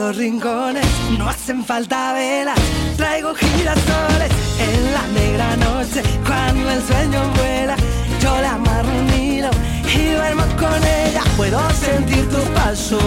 los 0.08 0.16
rincones, 0.16 0.86
no 1.18 1.28
hacen 1.28 1.62
falta 1.62 2.14
velas, 2.14 2.58
traigo 2.96 3.34
girasoles 3.34 4.30
en 4.58 4.92
la 4.94 5.06
negra 5.20 5.56
noche, 5.56 6.02
cuando 6.26 6.70
el 6.70 6.82
sueño 6.82 7.20
vuela, 7.36 7.76
yo 8.18 8.40
la 8.40 8.54
amarro 8.54 8.88
un 8.88 9.12
hilo 9.12 9.50
y 9.94 10.14
duermo 10.14 10.44
con 10.56 10.82
ella, 10.82 11.22
puedo 11.36 11.60
sentir 11.72 12.26
tus 12.30 12.48
pasos. 12.56 13.02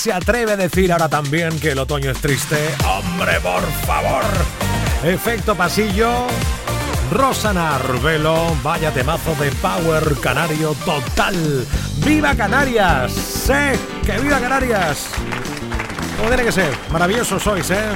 Se 0.00 0.14
atreve 0.14 0.52
a 0.52 0.56
decir 0.56 0.90
ahora 0.92 1.10
también 1.10 1.60
que 1.60 1.72
el 1.72 1.78
otoño 1.78 2.10
es 2.10 2.18
triste? 2.22 2.56
Hombre, 2.88 3.38
por 3.40 3.62
favor. 3.86 4.24
Efecto 5.04 5.54
pasillo. 5.54 6.26
Rosana 7.12 7.74
Arbelo, 7.74 8.56
vaya 8.62 8.90
temazo 8.92 9.34
de 9.34 9.50
Power 9.50 10.18
Canario 10.22 10.74
total. 10.86 11.66
¡Viva 11.98 12.34
Canarias! 12.34 13.12
¡Sí! 13.12 13.78
¡Que 14.06 14.18
viva 14.18 14.40
Canarias! 14.40 15.08
Como 16.16 16.28
tiene 16.28 16.44
que 16.44 16.52
ser, 16.52 16.72
maravillosos 16.90 17.42
sois, 17.42 17.70
¿eh? 17.70 17.90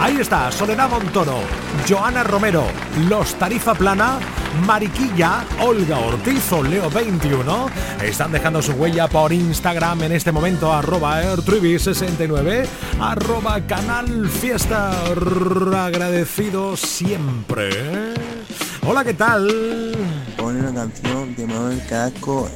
Ahí 0.00 0.20
está, 0.20 0.50
Soledad 0.50 0.88
Montono, 0.88 1.40
Joana 1.86 2.24
Romero, 2.24 2.64
Los 3.10 3.34
Tarifa 3.34 3.74
Plana, 3.74 4.18
Mariquilla, 4.66 5.44
Olga 5.60 5.98
Ortiz 5.98 6.52
o 6.52 6.62
Leo 6.62 6.90
21 6.90 7.70
están 8.02 8.32
dejando 8.32 8.60
su 8.62 8.72
huella 8.72 9.08
por 9.08 9.32
Instagram 9.32 10.02
en 10.02 10.12
este 10.12 10.32
momento, 10.32 10.72
arroba 10.72 11.22
airtribi69, 11.22 12.66
arroba 13.00 13.60
canal 13.66 14.28
fiesta, 14.28 14.92
agradecido 15.76 16.76
siempre. 16.76 17.70
Hola, 18.86 19.04
¿qué 19.04 19.14
tal? 19.14 19.96
Pone 20.36 20.60
una 20.60 20.74
canción 20.74 21.34
de 21.36 21.46
Manuel 21.46 21.82
Casco 21.88 22.48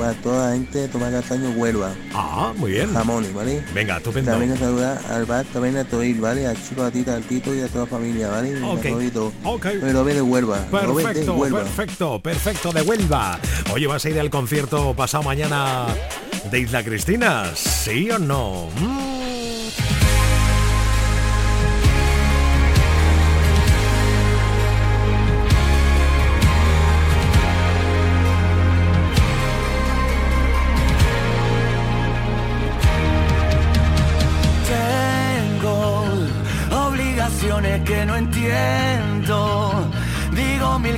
para 0.00 0.14
toda 0.14 0.46
la 0.48 0.52
gente 0.54 0.78
de 0.78 0.88
Tomás 0.88 1.10
Castaño 1.12 1.50
Huelva. 1.50 1.90
Ah, 2.14 2.52
muy 2.56 2.72
bien. 2.72 2.92
Jamón, 2.94 3.26
¿vale? 3.34 3.62
Venga, 3.74 3.98
estupendo. 3.98 4.30
También 4.30 4.52
a 4.52 4.56
saludar 4.56 4.98
al 5.10 5.26
bar, 5.26 5.44
también 5.52 5.76
a 5.76 5.84
Toil, 5.84 6.18
¿vale? 6.20 6.46
Al 6.46 6.56
chico, 6.66 6.82
a 6.82 6.90
Tita, 6.90 7.14
al 7.14 7.22
Tito 7.22 7.54
y 7.54 7.60
a 7.60 7.68
toda 7.68 7.84
la 7.84 7.90
familia, 7.90 8.28
¿vale? 8.28 8.58
Y 8.58 8.62
a 8.62 8.66
Ok. 8.66 8.82
todito. 8.82 9.32
Ok. 9.44 9.66
Pero 9.80 10.02
ve 10.04 10.14
de 10.14 10.22
Huelva. 10.22 10.58
de 10.60 10.64
Perfecto, 10.70 11.34
Huelva. 11.34 11.58
perfecto, 11.60 12.20
perfecto, 12.20 12.72
de 12.72 12.80
Huelva. 12.82 13.38
Oye, 13.74 13.86
¿vas 13.86 14.04
a 14.04 14.08
ir 14.08 14.18
al 14.18 14.30
concierto 14.30 14.94
pasado 14.94 15.22
mañana 15.24 15.86
de 16.50 16.60
Isla 16.60 16.82
Cristina? 16.82 17.52
¿Sí 17.54 18.10
o 18.10 18.18
no? 18.18 18.68
Mm. 18.80 19.09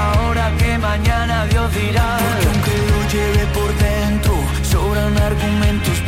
ahora 0.00 0.52
que 0.58 0.78
mañana 0.78 1.46
Dios 1.46 1.72
dirá. 1.74 2.18
Porque 2.18 2.46
aunque 2.50 2.76
lo 2.90 2.98
lleve 3.14 3.44
por 3.58 3.70
dentro, 3.88 4.34
sobran 4.62 5.16
argumentos 5.18 5.99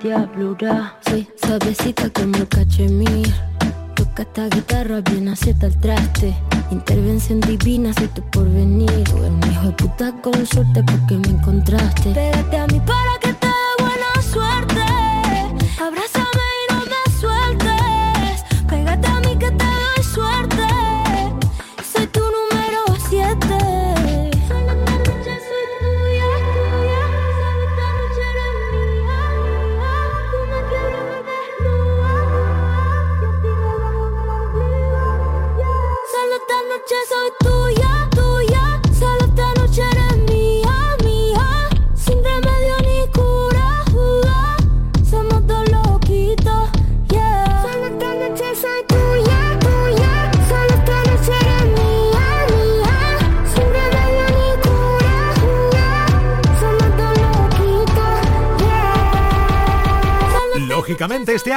diablura. 0.00 0.92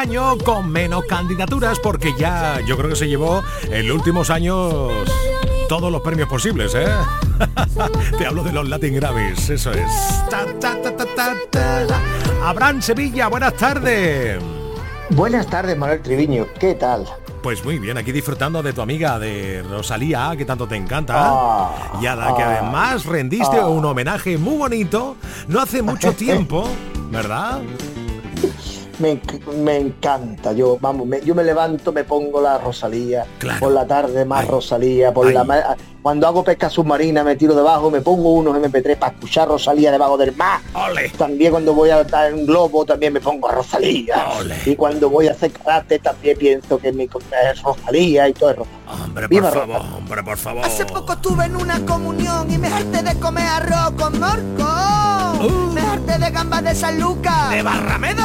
Año 0.10 0.40
con 0.44 0.72
menos 0.72 1.06
candidaturas 1.06 1.78
porque 1.78 2.16
ya 2.18 2.60
yo 2.66 2.76
creo 2.76 2.90
que 2.90 2.96
se 2.96 3.08
llevó 3.08 3.44
en 3.70 3.88
los 3.88 3.96
últimos 3.96 4.32
años 4.32 4.92
todos 5.68 5.92
los 5.92 6.02
premios 6.02 6.28
posibles, 6.28 6.74
¿eh? 6.74 6.88
Te 8.18 8.26
hablo 8.26 8.44
de 8.44 8.52
los 8.52 8.68
Latin 8.68 8.96
Grammys, 8.96 9.52
eso 9.52 9.72
es. 9.72 9.86
Ta, 10.28 10.48
ta, 10.60 10.82
ta, 10.82 10.98
ta, 10.98 11.06
ta, 11.16 11.36
ta. 11.52 12.02
Abraham 12.44 12.82
Sevilla, 12.82 13.28
buenas 13.28 13.54
tardes. 13.54 14.42
Buenas 15.12 15.46
tardes, 15.46 15.78
Manuel 15.78 16.02
Triviño. 16.02 16.48
¿Qué 16.60 16.74
tal? 16.74 17.06
Pues 17.44 17.64
muy 17.64 17.78
bien, 17.78 17.96
aquí 17.98 18.12
disfrutando 18.12 18.64
de 18.64 18.74
tu 18.74 18.82
amiga 18.82 19.20
de 19.20 19.62
Rosalía, 19.62 20.34
que 20.36 20.44
tanto 20.44 20.68
te 20.68 20.76
encanta, 20.76 21.14
Ah, 21.18 22.00
y 22.02 22.08
a 22.08 22.16
la 22.16 22.36
que 22.36 22.42
ah, 22.42 22.58
además 22.62 23.06
rendiste 23.06 23.58
ah. 23.58 23.68
un 23.68 23.86
homenaje 23.86 24.40
muy 24.40 24.58
bonito 24.58 25.18
no 25.48 25.62
hace 25.62 25.84
mucho 25.84 26.14
tiempo, 26.18 26.68
¿verdad? 27.12 27.62
Me, 29.50 29.56
enc- 29.56 29.64
me 29.64 29.78
encanta. 29.78 30.52
Yo, 30.54 30.78
vamos, 30.80 31.06
me- 31.08 31.22
yo 31.22 31.36
me 31.36 31.44
levanto, 31.44 31.92
me 31.92 32.04
pongo 32.04 32.42
la 32.42 32.58
Rosalía. 32.58 33.26
Por 33.60 33.72
la 33.72 33.86
tarde 33.86 34.26
más 34.26 34.48
Rosalía. 34.48 35.14
Por 35.14 35.32
la 35.34 35.44
ma- 35.44 35.76
cuando 36.02 36.28
hago 36.28 36.44
pesca 36.46 36.70
submarina 36.70 37.24
me 37.26 37.36
tiro 37.36 37.54
debajo, 37.54 37.92
me 37.92 38.00
pongo 38.00 38.32
unos 38.34 38.56
MP3 38.58 38.98
para 38.98 39.12
escuchar 39.14 39.48
Rosalía 39.50 39.92
debajo 39.92 40.18
del 40.18 40.34
mar. 40.36 40.62
También 41.18 41.52
cuando 41.52 41.74
voy 41.74 41.90
a 41.90 42.02
estar 42.02 42.32
en 42.32 42.46
globo 42.46 42.86
también 42.86 43.12
me 43.14 43.20
pongo 43.20 43.50
a 43.50 43.52
Rosalía. 43.52 44.16
Y 44.66 44.76
cuando 44.76 45.10
voy 45.10 45.28
a 45.28 45.32
hacer 45.32 45.52
karate 45.52 46.00
también 46.00 46.38
pienso 46.38 46.78
que 46.78 46.94
mi 46.94 47.04
es 47.04 47.62
Rosalía 47.62 48.30
y 48.30 48.34
todo 48.34 48.50
es 48.52 48.56
Rosalía. 48.56 48.80
Hombre, 49.04 49.24
por 49.24 49.30
Viva 49.30 49.52
favor, 49.52 49.82
hombre, 49.98 50.24
por 50.24 50.38
favor. 50.38 50.66
Hace 50.66 50.86
poco 50.86 51.14
estuve 51.14 51.46
en 51.46 51.56
una 51.58 51.86
comunión 51.86 52.50
y 52.50 52.58
me 52.58 52.70
harté 52.70 53.04
de 53.04 53.16
comer 53.20 53.46
arroz 53.46 53.92
con 53.98 54.20
morco. 54.20 55.74
Me 55.74 55.82
harté 55.82 56.18
de 56.18 56.32
gambas 56.32 56.64
de 56.64 56.76
San 56.76 57.00
Lucas. 57.00 57.50
¿De 57.52 57.62
Barramedo? 57.62 58.24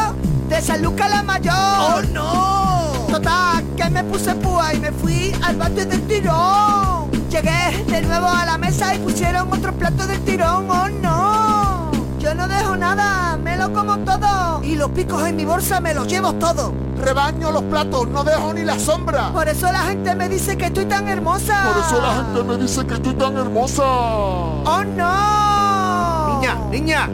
De 0.54 0.62
San 0.62 0.82
Lucas 0.82 1.10
la 1.10 1.24
mayor. 1.24 1.52
¡Oh, 1.52 2.00
no! 2.12 3.12
Total, 3.12 3.64
que 3.76 3.90
me 3.90 4.04
puse 4.04 4.36
púa 4.36 4.72
y 4.72 4.78
me 4.78 4.92
fui 4.92 5.34
al 5.42 5.56
patio 5.56 5.84
del 5.84 6.00
tirón. 6.06 7.10
Llegué 7.28 7.84
de 7.88 8.02
nuevo 8.02 8.28
a 8.28 8.44
la 8.44 8.56
mesa 8.56 8.94
y 8.94 9.00
pusieron 9.00 9.52
otro 9.52 9.72
plato 9.72 10.06
del 10.06 10.20
tirón. 10.20 10.70
¡Oh, 10.70 10.88
no! 10.88 11.90
Yo 12.20 12.36
no 12.36 12.46
dejo 12.46 12.76
nada, 12.76 13.36
me 13.36 13.56
lo 13.56 13.72
como 13.72 13.98
todo. 13.98 14.62
Y 14.62 14.76
los 14.76 14.90
picos 14.90 15.26
en 15.26 15.34
mi 15.34 15.44
bolsa 15.44 15.80
me 15.80 15.92
los 15.92 16.06
llevo 16.06 16.32
todos. 16.34 16.70
Rebaño 17.02 17.50
los 17.50 17.64
platos, 17.64 18.06
no 18.06 18.22
dejo 18.22 18.54
ni 18.54 18.62
la 18.62 18.78
sombra. 18.78 19.32
Por 19.32 19.48
eso 19.48 19.72
la 19.72 19.80
gente 19.80 20.14
me 20.14 20.28
dice 20.28 20.56
que 20.56 20.66
estoy 20.66 20.86
tan 20.86 21.08
hermosa. 21.08 21.64
Por 21.64 21.82
eso 21.84 22.00
la 22.00 22.14
gente 22.14 22.44
me 22.44 22.56
dice 22.58 22.86
que 22.86 22.94
estoy 22.94 23.14
tan 23.14 23.36
hermosa. 23.36 23.82
¡Oh, 23.82 24.84
no! 24.96 26.38
Niña, 26.38 26.54
niña, 26.70 27.10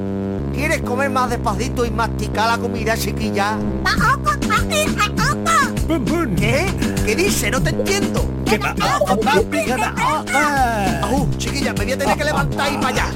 ¿quieres 0.60 0.82
comer 0.82 1.08
más 1.08 1.30
despacito 1.30 1.86
y 1.86 1.90
masticar 1.90 2.50
la 2.50 2.58
comida, 2.58 2.94
chiquilla? 2.94 3.56
¿Qué? 6.36 6.66
¿Qué 7.06 7.16
dice? 7.16 7.50
No 7.50 7.62
te 7.62 7.70
entiendo. 7.70 8.26
Ajú, 11.02 11.28
chiquilla, 11.38 11.72
me 11.72 11.84
voy 11.84 11.92
a 11.92 11.98
tener 11.98 12.16
que 12.18 12.24
levantar 12.24 12.72
y 12.72 12.76
para 12.76 12.88
allá. 12.88 13.06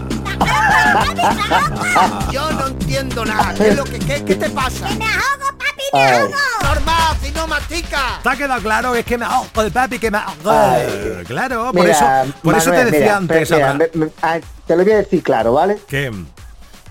Yo 2.33 2.51
no 2.53 2.67
entiendo 2.69 3.27
nada. 3.27 3.53
¿Qué 3.55 3.69
es 3.69 3.77
lo 3.77 3.85
que 3.85 3.99
qué, 3.99 4.25
qué 4.25 4.35
te 4.37 4.49
pasa? 4.49 4.89
me 4.99 5.05
ahogo, 5.05 5.59
papi, 5.59 5.83
me 5.93 6.03
ahogo. 6.03 6.35
Normal, 6.63 7.17
si 7.23 7.31
no 7.33 7.47
mastica. 7.47 8.21
¿Te 8.23 8.29
ha 8.31 8.37
quedado 8.37 8.63
claro? 8.63 8.95
Es 8.95 9.05
que 9.05 9.19
me 9.19 9.27
ahogo 9.27 9.63
el 9.63 9.71
papi, 9.71 9.99
que 9.99 10.11
me 10.11 10.17
ahogo. 10.19 10.51
Ay. 10.51 11.25
Claro, 11.27 11.73
por 11.73 11.83
Mira, 11.85 12.23
eso, 12.25 12.33
por 12.43 12.55
eso 12.57 12.71
te 12.71 12.85
decía 12.87 13.01
mira, 13.01 13.17
antes, 13.19 13.51
mira, 13.51 13.71
Abraham. 13.71 13.89
me- 13.95 14.07
me- 14.07 14.41
te 14.67 14.77
lo 14.77 14.83
voy 14.83 14.93
a 14.93 14.97
decir 14.97 15.23
claro, 15.23 15.53
¿vale? 15.53 15.79
¿Qué? 15.87 16.11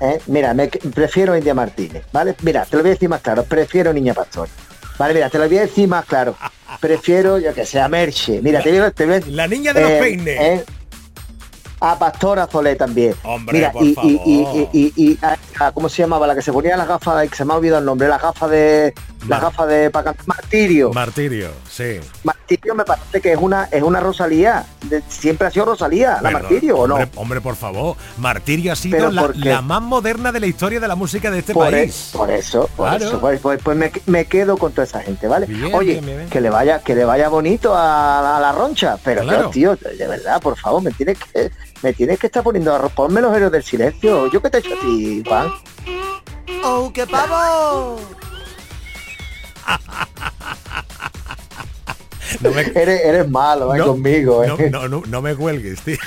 ¿Eh? 0.03 0.19
Mira, 0.27 0.53
me, 0.53 0.67
prefiero 0.67 1.37
India 1.37 1.53
Martínez, 1.53 2.03
¿vale? 2.11 2.35
Mira, 2.41 2.65
te 2.65 2.75
lo 2.75 2.83
voy 2.83 2.89
a 2.91 2.93
decir 2.95 3.07
más 3.07 3.21
claro, 3.21 3.45
prefiero 3.45 3.93
Niña 3.93 4.13
Pastor. 4.13 4.49
Vale, 4.99 5.13
mira, 5.13 5.29
te 5.29 5.37
lo 5.39 5.47
voy 5.47 5.57
a 5.57 5.61
decir 5.61 5.87
más 5.87 6.03
claro. 6.05 6.35
Prefiero, 6.81 7.37
yo 7.39 7.53
que 7.53 7.65
sea, 7.65 7.87
Merche. 7.87 8.41
Mira, 8.41 8.61
te 8.61 8.77
a, 8.81 8.91
te 8.91 9.05
voy 9.05 9.15
a- 9.15 9.21
La 9.27 9.47
niña 9.47 9.71
de 9.73 9.81
los 9.81 9.91
peines. 9.91 10.63
A 11.79 11.97
Pastora 11.97 12.47
Solé 12.51 12.75
también. 12.75 13.13
Hombre, 13.23 13.57
Mira, 13.59 13.71
por 13.71 13.83
y, 13.83 13.89
y- 13.89 13.93
favor. 13.93 14.11
y- 14.25 14.69
y- 14.73 14.93
y- 14.97 15.19
a- 15.21 15.37
a- 15.59 15.71
¿cómo 15.71 15.87
se 15.87 16.01
llamaba? 16.01 16.27
La 16.27 16.35
que 16.35 16.41
se 16.41 16.51
ponía 16.51 16.75
las 16.75 16.87
gafas, 16.87 17.29
que 17.29 17.35
se 17.35 17.45
me 17.45 17.53
ha 17.53 17.57
olvidado 17.57 17.79
el 17.79 17.85
nombre, 17.85 18.07
las 18.09 18.21
gafas 18.21 18.49
de. 18.49 18.93
Las 19.27 19.41
gafas 19.41 19.67
de 19.67 19.89
para 19.89 20.05
cantar. 20.05 20.27
Martirio. 20.27 20.91
Martirio, 20.93 21.49
sí. 21.69 21.99
Martirio 22.23 22.75
me 22.75 22.83
parece 22.83 23.21
que 23.21 23.31
es 23.33 23.37
una, 23.39 23.65
es 23.71 23.81
una 23.81 23.99
Rosalía. 23.99 24.65
De- 24.83 25.01
siempre 25.07 25.47
ha 25.47 25.51
sido 25.51 25.65
Rosalía, 25.65 26.19
la 26.21 26.31
Martirio, 26.31 26.77
¿o 26.77 26.87
no? 26.87 26.95
Hombre, 26.95 27.09
hombre, 27.15 27.41
por 27.41 27.55
favor. 27.55 27.95
Martirio 28.17 28.73
ha 28.73 28.75
sido 28.75 29.09
la, 29.11 29.31
la 29.35 29.61
más 29.61 29.81
moderna 29.81 30.31
de 30.31 30.39
la 30.39 30.47
historia 30.47 30.79
de 30.79 30.87
la 30.87 30.95
música 30.95 31.31
de 31.31 31.39
este 31.39 31.53
por, 31.53 31.69
país. 31.71 32.11
e- 32.13 32.17
por 32.17 32.29
eso, 32.31 32.69
por 32.75 32.89
Claro. 32.89 33.05
eso, 33.05 33.19
pues, 33.21 33.39
pues- 33.39 33.61
pues 33.63 33.77
me, 33.77 33.91
me 34.07 34.25
quedo 34.25 34.57
con 34.57 34.71
toda 34.71 34.83
esa 34.85 34.99
gente, 35.01 35.27
¿vale? 35.27 35.45
Bien, 35.45 35.73
Oye, 35.73 35.93
bien, 35.93 36.05
bien, 36.05 36.17
bien. 36.17 36.29
que 36.29 36.41
le 36.41 36.49
vaya, 36.49 36.79
que 36.79 36.95
le 36.95 37.05
vaya 37.05 37.29
bonito 37.29 37.73
a, 37.75 38.37
a 38.37 38.39
la 38.39 38.51
roncha, 38.51 38.97
pero 39.03 39.21
Claro. 39.23 39.49
tío, 39.49 39.75
de 39.75 40.07
verdad, 40.07 40.41
por 40.41 40.57
favor, 40.57 40.81
me 40.83 40.91
tienes 40.91 41.17
que, 41.17 41.49
me 41.81 41.93
tienes 41.93 42.19
que 42.19 42.27
estar 42.27 42.43
poniendo 42.43 42.73
arroz, 42.75 42.91
ponme 42.91 43.21
los 43.21 43.35
héroes 43.35 43.51
del 43.51 43.63
silencio. 43.63 44.29
Yo 44.31 44.41
que 44.41 44.49
te 44.49 44.57
he 44.57 44.59
hecho 44.59 44.73
a 44.75 44.79
ti, 44.81 45.23
Juan. 45.27 45.47
¡Oh, 46.65 46.91
qué 46.93 47.05
pavo! 47.07 47.99
No 52.41 52.51
me- 52.51 52.61
Eres, 52.61 53.01
eres 53.05 53.29
malo, 53.29 53.73
eh, 53.75 53.77
no, 53.77 53.87
conmigo, 53.87 54.43
eh. 54.43 54.47
no, 54.47 54.57
no, 54.57 54.87
no, 54.87 55.03
no 55.07 55.21
me 55.21 55.35
cuelgues, 55.35 55.81
tío. 55.81 55.97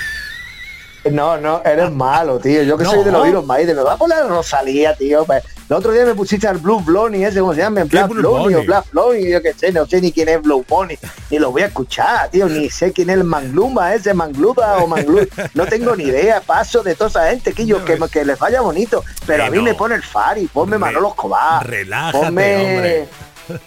No, 1.11 1.37
no, 1.37 1.61
eres 1.63 1.89
malo, 1.89 2.37
tío. 2.37 2.63
Yo 2.63 2.77
que 2.77 2.83
No. 2.83 2.91
soy 2.91 3.03
de 3.05 3.11
los 3.13 3.25
Iron 3.29 3.47
Maiden, 3.47 3.77
me 3.77 3.81
va 3.83 3.93
a 3.93 3.97
poner 3.97 4.27
Rosalía, 4.27 4.93
tío. 4.93 5.23
Pues, 5.23 5.41
El 5.69 5.75
otro 5.77 5.93
día 5.93 6.03
me 6.05 6.13
pusiste 6.15 6.47
al 6.49 6.57
Blue 6.57 6.81
Bloney 6.81 7.23
ese, 7.23 7.39
¿cómo 7.39 7.53
se 7.53 7.61
llama? 7.61 7.83
Black 7.85 8.09
Blue 8.09 8.21
Bloney 8.21 8.55
o? 8.55 8.63
Black 8.65 8.85
Bloney, 8.91 9.29
yo 9.31 9.41
qué 9.41 9.53
sé, 9.53 9.71
no 9.71 9.85
sé 9.85 10.01
ni 10.01 10.11
quién 10.11 10.27
es 10.27 10.41
Blue 10.41 10.65
Bunny, 10.67 10.97
ni 11.29 11.39
lo 11.39 11.51
voy 11.51 11.61
a 11.61 11.67
escuchar, 11.67 12.29
tío, 12.29 12.47
ni 12.49 12.69
sé 12.69 12.91
quién 12.91 13.09
es 13.09 13.17
el 13.17 13.23
Mangluma 13.23 13.93
ese, 13.93 14.13
Mangluda 14.13 14.77
o 14.79 14.87
Manglu, 14.87 15.27
no 15.53 15.65
tengo 15.65 15.95
ni 15.95 16.05
idea, 16.05 16.41
paso 16.41 16.83
de 16.83 16.95
toda 16.95 17.09
esa 17.09 17.29
gente, 17.29 17.51
que 17.53 17.65
yo, 17.65 17.83
que, 17.85 17.97
que 18.11 18.25
les 18.25 18.37
vaya 18.39 18.59
bonito, 18.61 19.03
pero 19.25 19.45
a 19.45 19.49
mí 19.49 19.59
me 19.61 19.75
pone 19.75 19.95
el 19.95 20.03
Fari, 20.03 20.47
ponme 20.47 20.77
Manolo 20.77 21.09
Escobar, 21.09 21.65
Relájate, 21.67 22.17
ponme, 22.17 22.55
hombre. 22.75 23.07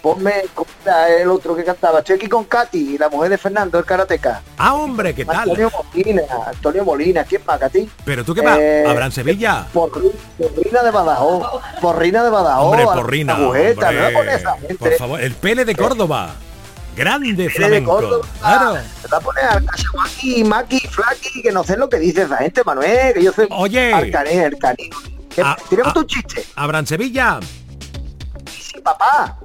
Ponme, 0.01 0.33
¿cómo 0.53 0.67
era 0.85 1.09
el 1.09 1.29
otro 1.29 1.55
que 1.55 1.63
cantaba? 1.63 1.99
Estoy 1.99 2.15
aquí 2.17 2.27
con 2.27 2.43
Katy, 2.45 2.97
la 2.97 3.09
mujer 3.09 3.29
de 3.31 3.37
Fernando, 3.37 3.77
el 3.79 3.85
karateca. 3.85 4.41
Ah, 4.57 4.73
hombre, 4.73 5.13
¿qué 5.13 5.25
tal? 5.25 5.49
Antonio 5.49 5.71
Molina, 5.93 6.21
Antonio 6.47 6.85
Molina, 6.85 7.23
¿quién 7.23 7.41
más, 7.45 7.59
Katy? 7.59 7.89
Pero 8.05 8.23
tú 8.23 8.33
qué 8.35 8.41
vas, 8.41 8.57
Eh, 8.59 8.85
Abraham 8.87 9.11
Sevilla. 9.11 9.65
Porri- 9.73 10.11
Porrina 10.37 10.83
de 10.83 10.91
Badajoz, 10.91 11.61
Porrina 11.81 12.23
de 12.23 12.29
Badajoz, 12.29 12.65
Hombre, 12.65 12.83
porrina. 12.85 13.35
agujeta, 13.35 13.89
hombre, 13.89 14.11
no 14.13 14.21
esa 14.31 14.53
gente. 14.57 14.75
por 14.75 14.93
favor, 14.93 15.21
el 15.21 15.33
Pele 15.33 15.65
de 15.65 15.75
Córdoba. 15.75 16.35
Grande 16.95 17.31
de 17.33 17.49
flamenco. 17.49 17.91
Córdoba. 17.93 18.27
Claro. 18.41 18.73
Te 19.01 19.07
va 19.07 19.17
a 19.17 19.21
poner 19.21 19.45
al 19.45 19.63
Maki, 19.63 20.43
Maki, 20.43 20.79
Flaki, 20.81 21.41
que 21.41 21.51
no 21.51 21.63
sé 21.63 21.77
lo 21.77 21.87
que 21.87 21.97
dice 21.97 22.23
esa 22.23 22.35
gente, 22.37 22.63
Manuel, 22.65 23.13
que 23.13 23.23
yo 23.23 23.31
soy 23.31 23.47
Oye. 23.49 23.93
al 23.93 24.11
canino, 24.11 24.45
el 24.45 24.57
canino. 24.57 24.97
¿Qué- 25.33 25.41
Ah, 25.41 25.55
¿Tenemos 25.69 25.93
ah. 25.95 25.99
un 25.99 26.07
chiste? 26.07 26.45
Abraham 26.55 26.85
Sevilla. 26.85 27.39
Sí, 28.51 28.79
papá. 28.81 29.37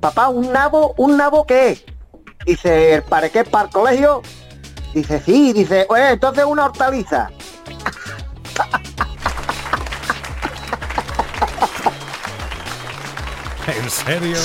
Papá, 0.00 0.28
¿un 0.28 0.52
nabo? 0.52 0.94
¿Un 0.96 1.16
nabo 1.16 1.46
qué? 1.46 1.84
Dice, 2.44 3.02
¿para 3.08 3.28
qué? 3.28 3.44
¿Para 3.44 3.66
el 3.66 3.70
colegio? 3.70 4.22
Dice, 4.94 5.20
sí, 5.20 5.52
dice, 5.52 5.86
oye, 5.88 6.10
entonces 6.10 6.44
una 6.44 6.66
hortaliza. 6.66 7.30
¿En 13.66 13.90
serio? 13.90 14.36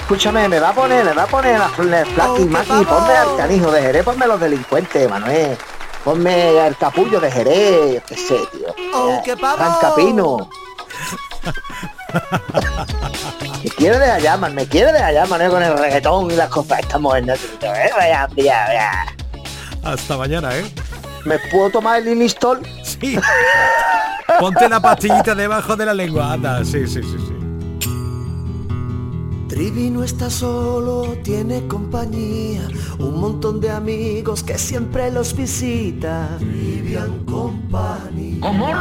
Escúchame, 0.00 0.48
me 0.48 0.58
va 0.58 0.70
a 0.70 0.72
poner, 0.74 1.04
me 1.04 1.12
va 1.12 1.22
a 1.24 1.26
poner 1.26 1.58
la 1.58 1.68
Flaky 1.68 2.44
Maki, 2.44 2.84
ponme 2.84 3.12
al 3.14 3.36
canijo 3.36 3.70
de 3.70 3.82
Jerez, 3.82 4.04
ponme 4.04 4.26
los 4.26 4.40
delincuentes, 4.40 5.08
Manuel. 5.08 5.56
Ponme 6.04 6.58
al 6.60 6.76
capullo 6.76 7.20
de 7.20 7.30
Jerez, 7.30 8.02
qué 8.04 8.16
sé, 8.16 8.40
tío. 8.52 8.74
Oh, 8.94 9.20
qué 9.24 9.36
Capino. 9.80 10.50
me 13.62 13.70
quiero 13.70 13.98
de 13.98 14.10
allá, 14.10 14.36
man, 14.36 14.54
me 14.54 14.66
quiero 14.66 14.92
de 14.92 15.02
allá, 15.02 15.26
man, 15.26 15.42
eh, 15.42 15.48
con 15.48 15.62
el 15.62 15.76
reggaetón 15.76 16.30
y 16.30 16.36
las 16.36 16.48
cosas 16.48 16.80
estas 16.80 17.00
¿eh? 17.00 17.90
Vaya, 17.96 18.28
vaya. 18.36 18.90
Hasta 19.82 20.16
mañana, 20.16 20.56
¿eh? 20.56 20.64
¿Me 21.24 21.38
puedo 21.50 21.70
tomar 21.70 22.00
el 22.00 22.08
Inistol? 22.08 22.60
Sí. 22.82 23.18
Ponte 24.38 24.68
la 24.68 24.80
pastillita 24.80 25.34
debajo 25.34 25.76
de 25.76 25.86
la 25.86 25.94
lengua, 25.94 26.32
anda. 26.32 26.64
Sí, 26.64 26.86
sí, 26.86 27.02
sí, 27.02 27.16
sí. 27.18 27.42
Trivi 29.48 29.90
no 29.90 30.02
está 30.02 30.30
solo, 30.30 31.14
tiene 31.22 31.66
compañía, 31.68 32.66
un 32.98 33.20
montón 33.20 33.60
de 33.60 33.70
amigos 33.70 34.42
que 34.42 34.56
siempre 34.56 35.10
los 35.10 35.36
visita. 35.36 36.26
Trivian 36.38 37.24
Company. 37.26 38.40
¿Cómo? 38.40 38.72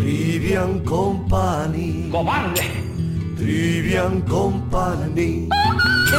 Trivian 0.00 0.80
Company. 0.80 2.08
¡Cobarde! 2.10 2.62
Trivian 3.36 4.22
Company. 4.22 5.46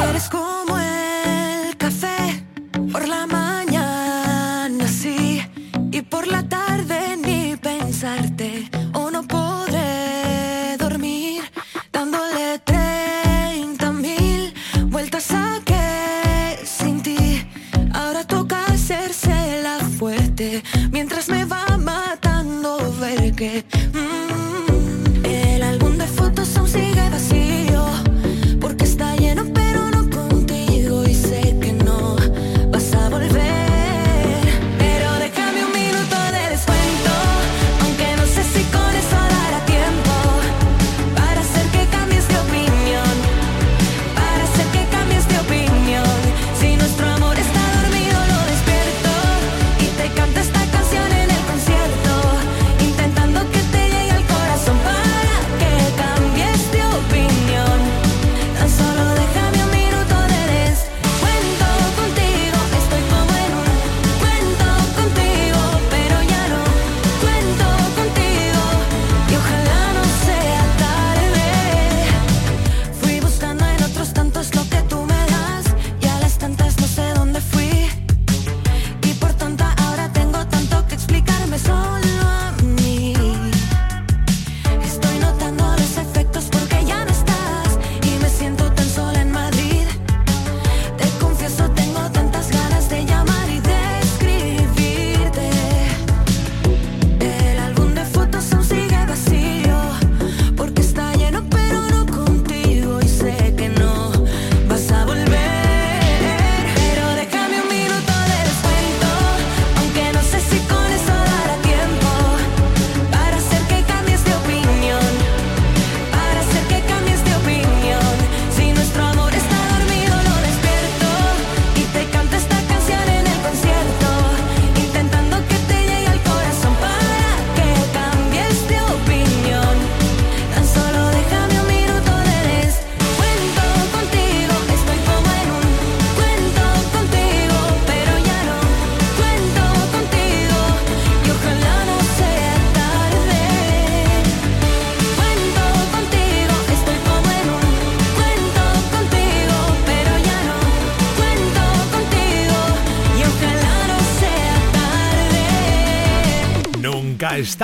Eres 0.08 0.28
como 0.28 0.78
el 0.78 1.76
café 1.76 2.44
por 2.92 3.08
la 3.08 3.26
mañana 3.26 3.61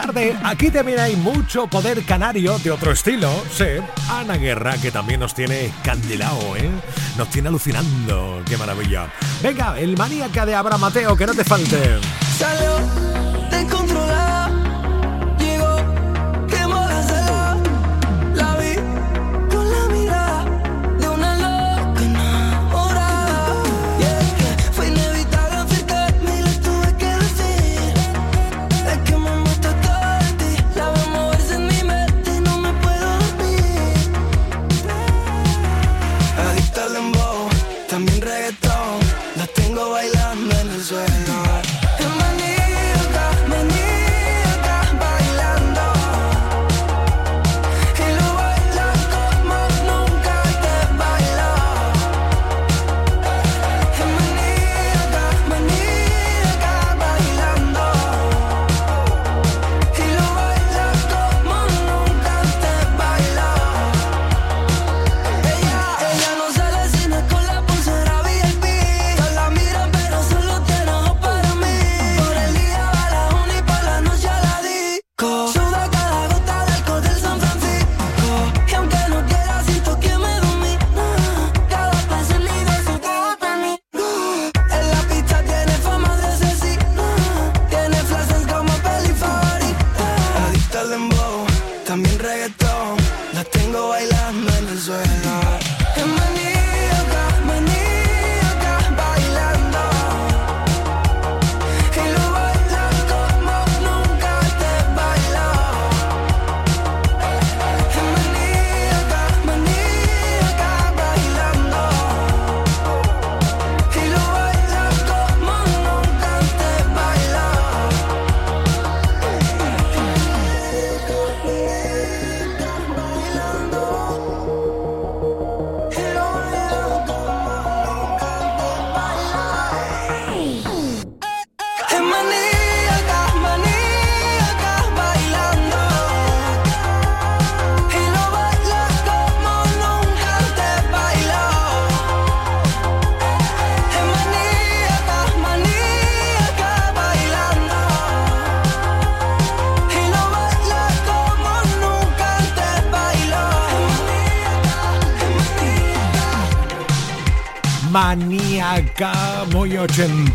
tarde. 0.01 0.37
Aquí 0.45 0.71
también 0.71 1.01
hay 1.01 1.17
mucho 1.17 1.67
poder 1.67 2.05
canario 2.05 2.59
de 2.61 2.71
otro 2.71 2.93
estilo. 2.93 3.31
Sí, 3.53 3.65
Ana 4.09 4.37
Guerra, 4.37 4.77
que 4.79 4.93
también 4.93 5.19
nos 5.19 5.35
tiene 5.35 5.73
candilao, 5.83 6.57
¿eh? 6.57 6.71
Nos 7.17 7.29
tiene 7.31 7.49
alucinando. 7.49 8.43
¡Qué 8.47 8.57
maravilla! 8.57 9.09
Venga, 9.43 9.79
el 9.79 9.97
maníaca 9.97 10.47
de 10.47 10.55
Abra 10.55 10.79
Mateo, 10.79 11.17
que 11.17 11.27
no 11.27 11.35
te 11.35 11.43
falte. 11.43 11.99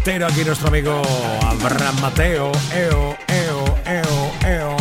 Ochentero 0.04 0.28
aquí 0.28 0.44
nuestro 0.44 0.68
amigo 0.68 1.02
Abraham 1.44 1.96
Mateo. 2.02 2.52
Eo, 2.76 3.16
eo, 3.26 3.78
eo, 3.86 4.32
eo. 4.46 4.78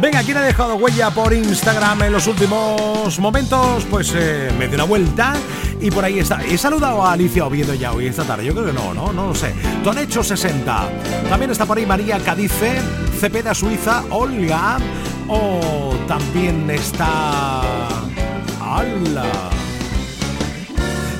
Venga, 0.00 0.22
¿quién 0.22 0.36
ha 0.36 0.42
dejado 0.42 0.76
huella 0.76 1.10
por 1.10 1.32
Instagram 1.32 2.02
en 2.02 2.12
los 2.12 2.28
últimos 2.28 3.18
momentos? 3.18 3.84
Pues 3.90 4.12
eh, 4.14 4.52
me 4.56 4.68
dio 4.68 4.76
una 4.76 4.84
vuelta 4.84 5.34
y 5.80 5.90
por 5.90 6.04
ahí 6.04 6.20
está. 6.20 6.44
He 6.44 6.56
saludado 6.56 7.04
a 7.04 7.12
Alicia 7.12 7.44
Oviedo 7.44 7.74
ya 7.74 7.92
hoy 7.92 8.06
esta 8.06 8.22
tarde. 8.22 8.44
Yo 8.44 8.52
creo 8.52 8.66
que 8.66 8.72
no, 8.72 8.94
no, 8.94 9.12
no 9.12 9.26
lo 9.26 9.34
sé. 9.34 9.52
Tonecho 9.82 10.22
60. 10.22 10.88
También 11.28 11.50
está 11.50 11.66
por 11.66 11.78
ahí 11.78 11.84
María 11.84 12.20
Cadice, 12.20 12.80
Cepeda 13.18 13.54
Suiza, 13.54 14.04
Olga. 14.10 14.78
O 15.26 15.96
también 16.06 16.70
está. 16.70 17.62
¡Hala! 18.60 19.24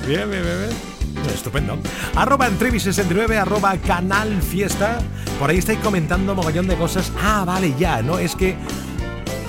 Bien, 0.07 0.31
bien, 0.31 0.43
bien, 0.45 0.59
bien. 0.69 0.92
Estupendo. 1.33 1.79
Arroba 2.15 2.47
en 2.47 2.81
69 2.81 3.39
arroba 3.39 3.77
canal 3.79 4.43
fiesta. 4.43 4.99
Por 5.39 5.51
ahí 5.51 5.59
estáis 5.59 5.79
comentando 5.81 6.35
mogollón 6.35 6.67
de 6.67 6.77
cosas. 6.77 7.13
Ah, 7.21 7.45
vale, 7.47 7.75
ya, 7.79 8.03
¿no? 8.03 8.19
Es 8.19 8.37
que 8.37 8.57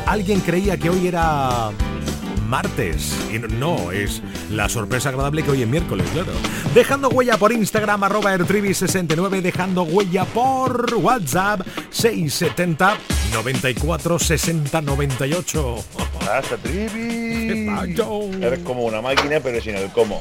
alguien 0.06 0.40
creía 0.42 0.78
que 0.78 0.90
hoy 0.90 1.08
era 1.08 1.72
martes. 2.48 3.16
Y 3.34 3.40
no, 3.40 3.92
es 3.92 4.22
la 4.52 4.70
sorpresa 4.70 5.10
agradable 5.10 5.44
que 5.44 5.52
hoy 5.52 5.64
es 5.64 5.68
miércoles, 5.68 6.08
claro. 6.14 6.32
Dejando 6.74 7.10
huella 7.10 7.38
por 7.38 7.52
Instagram, 7.52 8.04
arroba 8.04 8.36
ertrivi69, 8.36 9.42
dejando 9.42 9.84
huella 9.84 10.26
por 10.26 10.94
WhatsApp, 10.96 11.62
670 11.90 12.98
94 13.34 14.20
60 14.20 14.82
98. 14.82 15.76
Hasta 16.32 16.58
Trivi. 16.58 17.68
Eres 18.42 18.60
como 18.60 18.84
una 18.84 19.02
máquina, 19.02 19.40
pero 19.42 19.62
sin 19.62 19.76
el 19.76 19.90
cómo. 19.90 20.20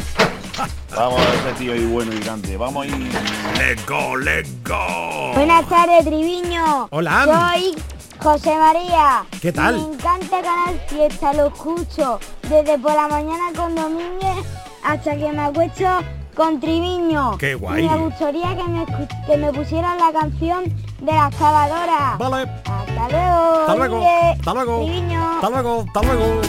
Vamos 0.97 1.20
a 1.20 1.34
ese 1.34 1.53
tío 1.59 1.72
ahí 1.72 1.86
bueno 1.86 2.12
y 2.12 2.18
grande. 2.20 2.57
Vamos 2.57 2.84
ahí. 2.84 3.11
Let's 3.59 3.86
go, 3.86 4.16
let's 4.16 4.51
go. 4.62 5.32
Buenas 5.34 5.66
tardes, 5.68 6.05
Triviño. 6.05 6.88
Hola. 6.90 7.24
Soy 7.24 7.74
José 8.22 8.57
María. 8.59 9.24
¿Qué 9.40 9.53
tal? 9.53 9.74
Me 9.74 9.95
encanta 9.95 10.43
Canal 10.43 10.80
Fiesta, 10.88 11.32
lo 11.32 11.47
escucho 11.47 12.20
desde 12.43 12.78
por 12.78 12.95
la 12.95 13.09
mañana 13.09 13.45
con 13.57 13.74
Domínguez 13.74 14.47
hasta 14.84 15.16
que 15.16 15.32
me 15.32 15.43
acuesto 15.43 15.86
con 16.34 16.61
Triviño. 16.61 17.38
Qué 17.38 17.55
guay. 17.55 17.84
Y 17.84 17.88
me 17.88 17.97
gustaría 17.97 18.55
que 18.55 18.64
me, 18.64 18.86
que 19.26 19.36
me 19.38 19.53
pusieran 19.53 19.99
la 19.99 20.12
canción 20.12 20.64
de 21.01 21.12
la 21.12 21.28
excavadora. 21.28 22.16
Vale. 22.18 22.51
Hasta 22.64 23.09
luego. 23.09 23.61
Hasta 23.61 23.74
luego. 23.76 24.05
Hasta 24.38 24.55
luego. 24.55 24.84
Triviño. 24.84 25.30
Hasta 25.36 25.51
luego, 25.51 25.84
hasta 25.86 26.03
luego. 26.03 26.40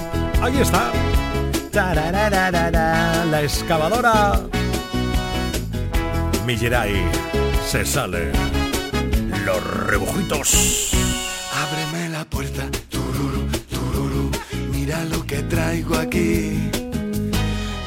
Ahí 0.42 0.58
está. 0.60 0.92
La 1.74 3.42
excavadora. 3.42 4.40
Milleray. 6.46 6.94
Se 7.66 7.84
sale. 7.84 8.32
Los 9.44 9.64
rebujitos. 9.88 10.94
Ábreme 11.52 12.10
la 12.10 12.26
puerta, 12.26 12.64
tururu, 12.90 13.48
tururu, 13.72 14.30
mira 14.72 15.04
lo 15.06 15.26
que 15.26 15.42
traigo 15.44 15.96
aquí. 15.96 16.70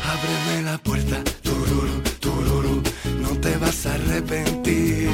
Ábreme 0.03 0.63
la 0.65 0.79
puerta, 0.79 1.23
tururu, 1.43 2.03
tururu, 2.19 2.83
no 3.21 3.41
te 3.41 3.57
vas 3.59 3.87
a 3.87 3.95
arrepentir. 3.95 5.11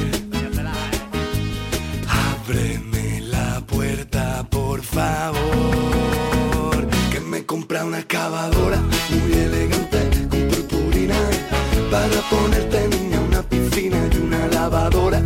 Ábreme 2.09 3.21
la 3.21 3.61
puerta, 3.67 4.43
por 4.49 4.81
favor, 4.81 5.72
compra 7.73 7.85
una 7.85 7.99
excavadora 8.01 8.77
muy 9.09 9.33
elegante 9.33 9.97
con 10.29 10.47
purpurina 10.47 11.15
para 11.89 12.21
ponerte 12.29 12.87
niña 12.89 13.19
una 13.19 13.41
piscina 13.41 13.97
y 14.11 14.17
una 14.17 14.45
lavadora 14.47 15.19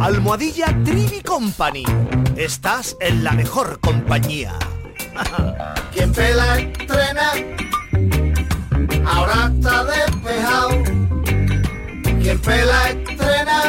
Almohadilla 0.00 0.66
Trivi 0.84 1.20
Company. 1.22 1.84
Estás 2.36 2.96
en 3.00 3.24
la 3.24 3.32
mejor 3.32 3.80
compañía. 3.80 4.54
Quien 5.92 6.12
pela 6.12 6.58
estrena, 6.58 7.32
ahora 9.04 9.52
está 9.52 9.84
despejado. 9.84 10.68
Quien 12.22 12.38
pela 12.38 12.90
estrena, 12.90 13.62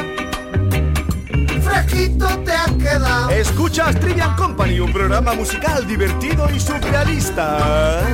fresquito 1.62 2.28
te 2.46 2.52
has 2.52 2.72
quedado. 2.74 3.30
Escuchas 3.32 4.00
Trivian 4.00 4.36
Company, 4.36 4.80
un 4.80 4.94
programa 4.94 5.34
musical 5.34 5.88
divertido 5.88 6.48
y 6.54 6.60
surrealista. 6.60 8.06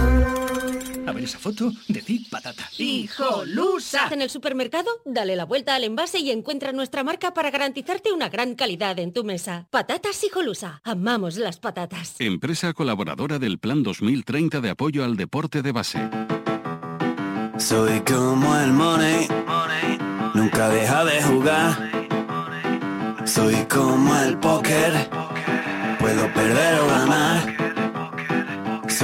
A 1.07 1.11
ver 1.11 1.23
esa 1.23 1.37
foto, 1.37 1.71
decid 1.87 2.27
patata. 2.29 2.63
¡Hijolusa! 2.77 4.07
En 4.11 4.21
el 4.21 4.29
supermercado, 4.29 4.89
dale 5.05 5.35
la 5.35 5.45
vuelta 5.45 5.75
al 5.75 5.83
envase 5.83 6.19
y 6.19 6.31
encuentra 6.31 6.71
nuestra 6.71 7.03
marca 7.03 7.33
para 7.33 7.51
garantizarte 7.51 8.11
una 8.11 8.29
gran 8.29 8.55
calidad 8.55 8.97
en 8.99 9.13
tu 9.13 9.23
mesa. 9.23 9.67
Patatas 9.69 10.23
Hijolusa. 10.23 10.81
Amamos 10.83 11.37
las 11.37 11.59
patatas. 11.59 12.15
Empresa 12.19 12.73
colaboradora 12.73 13.37
del 13.37 13.59
Plan 13.59 13.83
2030 13.83 14.61
de 14.61 14.69
apoyo 14.71 15.03
al 15.03 15.15
deporte 15.15 15.61
de 15.61 15.71
base. 15.71 15.99
Soy 17.57 18.01
como 18.01 18.57
el 18.57 18.71
money, 18.71 19.27
nunca 20.33 20.69
deja 20.69 21.05
de 21.05 21.23
jugar. 21.23 21.91
Soy 23.25 23.55
como 23.65 24.15
el 24.17 24.37
póker, 24.37 25.09
puedo 25.99 26.33
perder 26.33 26.79
o 26.79 26.87
ganar. 26.87 27.84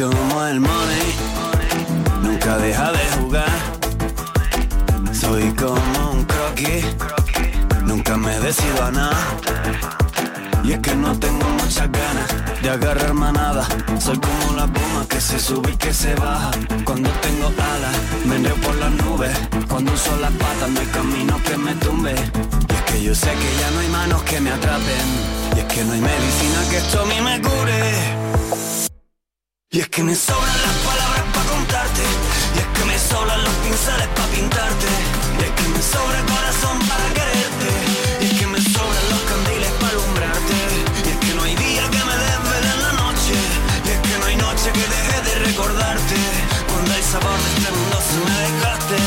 como 0.00 0.46
el 0.46 0.60
money, 0.60 1.14
nunca 2.22 2.56
deja 2.56 2.90
de 2.92 3.04
jugar. 3.18 3.50
Soy 5.12 5.52
como 5.52 6.12
un 6.12 6.24
croquis, 6.24 6.86
nunca 7.84 8.16
me 8.16 8.38
decido 8.40 8.82
a 8.82 8.90
nada. 8.90 9.18
Y 10.64 10.72
es 10.72 10.78
que 10.80 10.94
no 10.94 11.18
tengo 11.18 11.46
muchas 11.48 11.90
ganas 11.92 12.62
de 12.62 12.70
agarrar 12.70 13.12
manada. 13.12 13.66
Soy 13.98 14.18
como 14.18 14.56
la 14.56 14.66
puma 14.66 15.06
que 15.08 15.20
se 15.20 15.38
sube 15.38 15.72
y 15.72 15.76
que 15.76 15.92
se 15.92 16.14
baja. 16.14 16.50
Cuando 16.84 17.10
tengo 17.20 17.48
alas, 17.48 17.96
me 18.24 18.36
enreo 18.36 18.56
por 18.56 18.76
las 18.76 18.92
nubes. 18.92 19.36
Cuando 19.68 19.92
uso 19.92 20.16
las 20.16 20.32
patas, 20.32 20.70
no 20.70 20.80
hay 20.80 20.86
camino 20.86 21.36
que 21.42 21.56
me 21.58 21.74
tumbe. 21.74 22.14
Y 22.14 22.74
es 22.74 22.82
que 22.82 23.02
yo 23.02 23.14
sé 23.14 23.30
que 23.32 23.60
ya 23.60 23.70
no 23.72 23.80
hay 23.80 23.88
manos 23.88 24.22
que 24.22 24.40
me 24.40 24.50
atrapen. 24.50 25.08
Y 25.56 25.58
es 25.58 25.64
que 25.66 25.84
no 25.84 25.92
hay 25.92 26.00
medicina 26.00 26.60
que 26.70 26.76
esto 26.78 27.02
a 27.02 27.22
me 27.22 27.40
cure. 27.42 28.89
Y 29.72 29.78
es 29.78 29.88
que 29.88 30.02
me 30.02 30.16
sobran 30.16 30.62
las 30.66 30.76
palabras 30.82 31.22
para 31.32 31.46
contarte. 31.48 32.02
Y 32.56 32.58
es 32.58 32.66
que 32.74 32.84
me 32.86 32.98
sobran 32.98 33.40
los 33.44 33.54
pinceles 33.62 34.08
para 34.16 34.26
pintarte. 34.34 34.90
Y 35.38 35.42
es 35.46 35.52
que 35.52 35.68
me 35.70 35.80
sobra 35.80 36.18
el 36.18 36.26
corazón 36.26 36.76
para 36.90 37.06
quererte. 37.14 37.70
Y 38.20 38.24
es 38.26 38.32
que 38.40 38.46
me 38.48 38.60
sobran 38.60 39.04
los 39.14 39.22
candiles 39.30 39.70
para 39.78 39.92
alumbrarte. 39.92 40.58
Y 41.06 41.08
es 41.14 41.18
que 41.22 41.34
no 41.34 41.42
hay 41.44 41.54
día 41.54 41.84
que 41.86 42.02
me 42.02 42.16
desvele 42.18 42.70
en 42.74 42.82
la 42.82 42.92
noche. 42.98 43.36
Y 43.86 43.88
es 43.94 44.00
que 44.02 44.18
no 44.18 44.24
hay 44.26 44.36
noche 44.42 44.72
que 44.74 44.86
deje 44.90 45.18
de 45.28 45.34
recordarte. 45.46 46.18
Cuando 46.66 46.90
el 46.92 47.04
sabor 47.04 47.38
de 47.38 47.48
este 47.54 47.70
mundo 47.70 47.96
se 48.10 48.18
me 48.26 48.34
desgaste. 48.42 48.98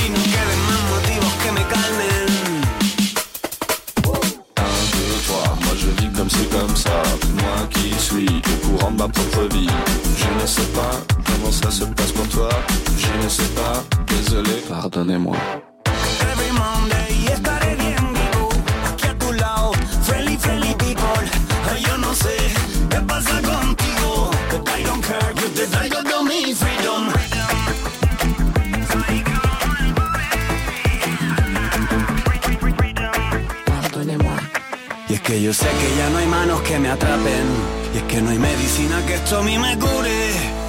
Y 0.00 0.08
no 0.16 0.22
queden 0.32 0.60
más 0.64 0.82
motivos 0.96 1.32
que 1.44 1.50
me 1.52 1.64
calmen. 1.68 2.28
Un, 4.08 4.80
deux, 4.96 5.20
trois, 5.28 5.52
moi 5.60 5.74
je 5.76 5.92
vis 6.00 6.08
comme 6.16 6.30
ci, 6.30 6.48
comme 6.48 6.74
ça. 6.74 7.29
Qui 7.68 7.92
suis 7.98 8.26
au 8.26 8.66
courant 8.66 8.90
de 8.90 8.98
ma 8.98 9.08
propre 9.08 9.54
vie. 9.54 9.68
Je 10.16 10.42
ne 10.42 10.46
sais 10.46 10.66
pas 10.74 10.90
comment 11.26 11.52
ça 11.52 11.70
se 11.70 11.84
passe 11.84 12.12
pour 12.12 12.28
toi. 12.28 12.48
Je 12.96 13.24
ne 13.24 13.28
sais 13.28 13.48
pas, 13.54 13.84
désolé, 14.06 14.62
pardonnez-moi. 14.68 15.36
Que 35.30 35.40
yo 35.40 35.54
sé 35.54 35.68
que 35.80 35.96
ya 35.96 36.10
no 36.10 36.18
hay 36.18 36.26
manos 36.26 36.60
que 36.62 36.76
me 36.80 36.88
atrapen. 36.90 37.46
Y 37.94 37.98
es 37.98 38.02
que 38.10 38.20
no 38.20 38.30
hay 38.30 38.38
medicina 38.38 38.96
que 39.06 39.14
esto 39.14 39.38
a 39.38 39.42
mí 39.42 39.56
me 39.58 39.78
cure. 39.78 40.18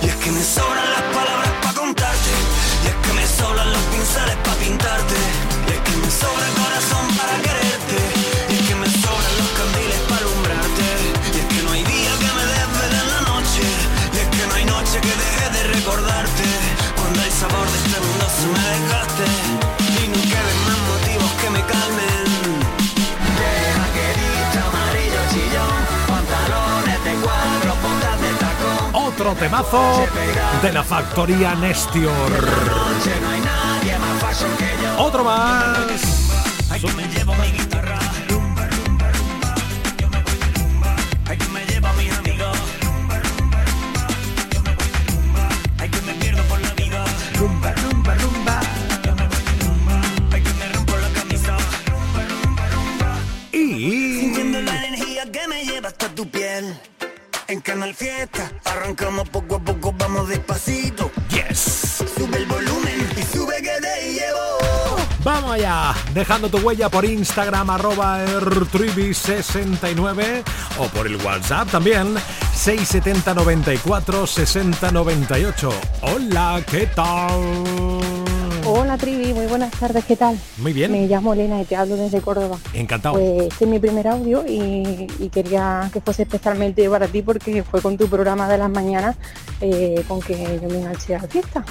Y 0.04 0.06
es 0.06 0.16
que 0.18 0.30
me 0.30 0.44
sobran 0.44 0.88
las 0.96 1.06
palabras 1.18 1.52
para 1.64 1.74
contarte. 1.74 2.34
Y 2.84 2.88
es 2.92 2.98
que 3.04 3.12
me 3.20 3.26
sobran 3.26 3.72
los 3.74 3.84
pinceles 3.94 4.38
para 4.46 4.58
pintarte. 4.62 5.20
Y 5.68 5.72
es 5.76 5.82
que 5.88 5.96
me 5.98 6.10
sobra 6.22 6.46
el 6.46 6.56
corazón 6.62 7.06
para 7.18 7.36
quererte. 7.42 7.98
Y 8.50 8.54
es 8.54 8.62
que 8.68 8.76
me 8.76 8.90
sobran 9.02 9.34
los 9.42 9.52
candiles 9.58 10.02
para 10.10 10.22
alumbrarte. 10.22 10.88
Y 11.34 11.38
es 11.42 11.48
que 11.52 11.60
no 11.66 11.72
hay 11.72 11.84
día 11.84 12.12
que 12.22 12.30
me 12.38 12.44
desvele 12.54 12.98
en 13.02 13.10
la 13.16 13.22
noche. 13.34 13.66
Y 14.14 14.18
es 14.22 14.30
que 14.30 14.44
no 14.46 14.54
hay 14.62 14.66
noche 14.66 14.96
que 15.02 15.14
deje 15.26 15.46
de 15.58 15.62
recordarte. 15.74 16.48
Cuando 16.98 17.18
el 17.18 17.32
sabor 17.34 17.66
de 17.66 17.80
Otro 29.22 29.36
temazo 29.36 30.04
de 30.64 30.74
la 30.74 30.84
factoría 30.84 31.54
Nestior. 31.54 32.12
Otro 34.98 35.24
más. 35.24 36.11
Dejando 66.14 66.50
tu 66.50 66.58
huella 66.58 66.90
por 66.90 67.06
Instagram 67.06 67.70
arroba 67.70 68.26
ertribi69 68.26 70.44
o 70.78 70.88
por 70.88 71.08
el 71.08 71.16
WhatsApp 71.18 71.72
también 71.72 72.16
670 72.54 73.34
94 73.34 74.28
60 74.28 74.92
98. 74.92 75.70
Hola, 76.02 76.62
¿qué 76.70 76.88
tal? 76.88 78.01
Trivi, 78.98 79.34
muy 79.34 79.46
buenas 79.48 79.72
tardes, 79.72 80.06
¿qué 80.06 80.16
tal? 80.16 80.38
Muy 80.58 80.74
bien. 80.74 80.92
Me 80.92 81.08
llamo 81.08 81.34
Elena 81.34 81.62
y 81.62 81.66
te 81.66 81.76
hablo 81.76 81.96
desde 81.96 82.22
Córdoba. 82.22 82.58
Encantado. 82.74 83.16
Pues 83.16 83.44
este 83.52 83.66
es 83.66 83.70
mi 83.72 83.80
primer 83.80 84.08
audio 84.08 84.44
y, 84.48 85.08
y 85.20 85.30
quería 85.30 85.90
que 85.92 86.02
fuese 86.02 86.24
especialmente 86.24 86.90
para 86.90 87.08
ti 87.08 87.22
porque 87.22 87.64
fue 87.64 87.82
con 87.82 87.98
tu 87.98 88.08
programa 88.08 88.48
de 88.50 88.58
las 88.58 88.70
mañanas 88.70 89.16
eh, 89.62 90.04
con 90.08 90.20
que 90.22 90.60
yo 90.62 90.70
me 90.70 90.80
enganché 90.80 91.16
a 91.16 91.22
la 91.22 91.28
fiesta. 91.28 91.64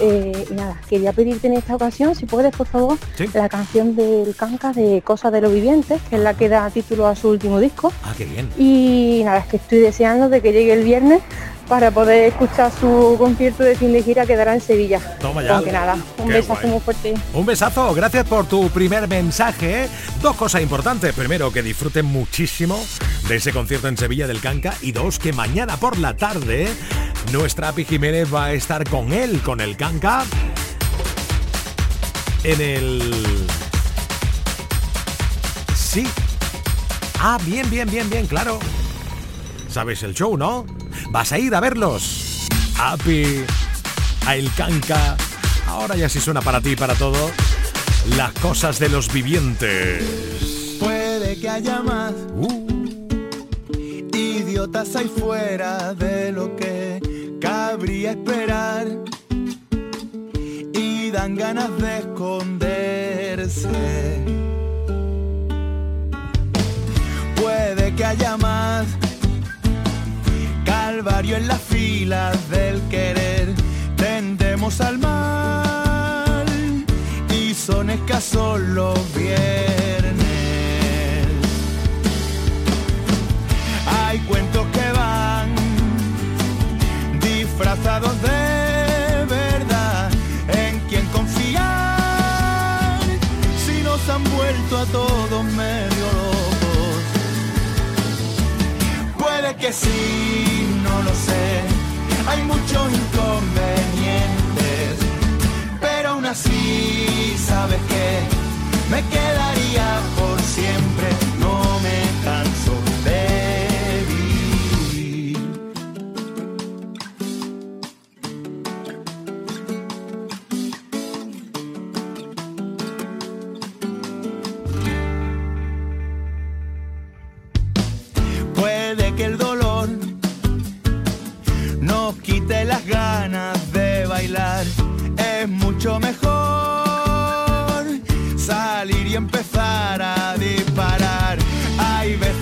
Eh, 0.00 0.46
y 0.50 0.54
nada, 0.54 0.80
quería 0.88 1.12
pedirte 1.12 1.46
en 1.46 1.54
esta 1.54 1.74
ocasión, 1.76 2.14
si 2.14 2.26
puedes, 2.26 2.54
por 2.54 2.66
favor, 2.66 2.98
Sí. 3.16 3.26
la 3.34 3.48
canción 3.48 3.96
del 3.96 4.34
Canca 4.36 4.72
de 4.72 5.02
Cosas 5.02 5.32
de 5.32 5.40
los 5.40 5.52
Vivientes, 5.52 6.00
que 6.08 6.16
es 6.16 6.22
la 6.22 6.34
que 6.34 6.48
da 6.48 6.68
título 6.70 7.06
a 7.06 7.16
su 7.16 7.28
último 7.28 7.58
disco. 7.60 7.92
Ah, 8.04 8.14
qué 8.16 8.24
bien. 8.24 8.48
Y 8.58 9.22
nada, 9.24 9.38
es 9.38 9.46
que 9.46 9.56
estoy 9.56 9.78
deseando 9.78 10.28
de 10.28 10.40
que 10.40 10.52
llegue 10.52 10.72
el 10.72 10.84
viernes 10.84 11.20
para 11.70 11.92
poder 11.92 12.24
escuchar 12.24 12.72
su 12.80 13.14
concierto 13.16 13.62
de 13.62 13.76
fin 13.76 13.92
de 13.92 14.02
gira 14.02 14.26
que 14.26 14.34
dará 14.34 14.54
en 14.54 14.60
Sevilla. 14.60 14.98
Toma 15.20 15.40
ya. 15.40 15.54
Aunque 15.54 15.70
nada, 15.70 15.96
un 16.18 16.26
Qué 16.26 16.34
besazo 16.34 16.60
guay. 16.62 16.72
muy 16.72 16.80
fuerte. 16.80 17.14
Un 17.32 17.46
besazo, 17.46 17.94
gracias 17.94 18.26
por 18.26 18.46
tu 18.46 18.68
primer 18.70 19.06
mensaje. 19.06 19.88
Dos 20.20 20.34
cosas 20.34 20.62
importantes. 20.62 21.14
Primero, 21.14 21.52
que 21.52 21.62
disfruten 21.62 22.06
muchísimo 22.06 22.76
de 23.28 23.36
ese 23.36 23.52
concierto 23.52 23.86
en 23.86 23.96
Sevilla 23.96 24.26
del 24.26 24.40
Canca. 24.40 24.74
Y 24.82 24.90
dos, 24.90 25.20
que 25.20 25.32
mañana 25.32 25.76
por 25.76 25.96
la 25.96 26.16
tarde 26.16 26.66
nuestra 27.32 27.68
Api 27.68 27.84
Jiménez 27.84 28.34
va 28.34 28.46
a 28.46 28.52
estar 28.52 28.82
con 28.90 29.12
él, 29.12 29.40
con 29.40 29.60
el 29.60 29.76
Canca, 29.76 30.24
en 32.42 32.60
el... 32.60 33.46
Sí. 35.76 36.04
Ah, 37.20 37.38
bien, 37.46 37.70
bien, 37.70 37.88
bien, 37.88 38.10
bien, 38.10 38.26
claro. 38.26 38.58
¿Sabes 39.70 40.02
el 40.02 40.14
show, 40.14 40.36
no? 40.36 40.66
Vas 41.10 41.30
a 41.32 41.38
ir 41.38 41.54
a 41.54 41.60
verlos. 41.60 42.48
Api, 42.76 43.44
a 44.26 44.36
El 44.36 44.52
Canca. 44.54 45.16
Ahora 45.68 45.94
ya 45.94 46.08
sí 46.08 46.18
suena 46.18 46.40
para 46.40 46.60
ti 46.60 46.70
y 46.70 46.76
para 46.76 46.96
todo. 46.96 47.30
Las 48.16 48.32
cosas 48.32 48.80
de 48.80 48.88
los 48.88 49.12
vivientes. 49.12 50.78
Puede 50.80 51.38
que 51.38 51.48
haya 51.48 51.82
más 51.82 52.14
idiotas 54.12 54.96
ahí 54.96 55.08
fuera 55.08 55.94
de 55.94 56.32
lo 56.32 56.56
que 56.56 57.38
cabría 57.40 58.10
esperar 58.10 58.88
y 60.72 61.10
dan 61.12 61.36
ganas 61.36 61.70
de 61.78 61.98
esconderse. 61.98 63.68
Puede 67.36 67.94
que 67.94 68.04
haya 68.04 68.36
más 68.36 68.86
en 71.28 71.48
las 71.48 71.60
filas 71.60 72.48
del 72.48 72.80
querer 72.88 73.52
tendemos 73.94 74.80
al 74.80 74.98
mal 74.98 76.46
y 77.30 77.52
son 77.52 77.90
escasos 77.90 78.58
los 78.58 78.98
viernes. 79.14 80.16
Hay 83.86 84.18
cuentos 84.20 84.66
que 84.72 84.92
van 84.98 85.54
disfrazados 87.20 88.14
de 88.22 89.26
verdad 89.28 90.10
en 90.48 90.80
quien 90.88 91.04
confiar 91.08 92.98
si 93.66 93.82
nos 93.82 94.08
han 94.08 94.24
vuelto 94.24 94.78
a 94.78 94.86
todos 94.86 95.44
medio 95.44 96.06
locos. 96.16 96.50
Puede 99.18 99.54
que 99.56 99.70
sí, 99.70 100.59
lo 101.02 101.14
sé. 101.14 101.62
Hay 102.28 102.42
muchos 102.42 102.92
inconvenientes, 102.92 104.98
pero 105.80 106.10
aún 106.10 106.26
así, 106.26 107.36
¿sabes 107.44 107.80
qué? 107.88 108.20
Me 108.90 109.02
quedaría 109.14 110.00
por 110.18 110.38
siempre, 110.40 110.89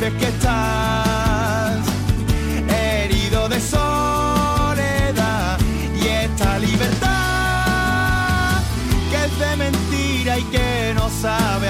Que 0.08 0.28
estás. 0.28 1.84
Herido 2.66 3.46
de 3.50 3.60
soledad 3.60 5.58
y 5.94 6.06
esta 6.06 6.58
libertad 6.58 7.08
que 9.10 9.24
es 9.26 9.38
de 9.38 9.56
mentira 9.56 10.38
y 10.38 10.44
que 10.44 10.94
no 10.94 11.10
sabe 11.10 11.68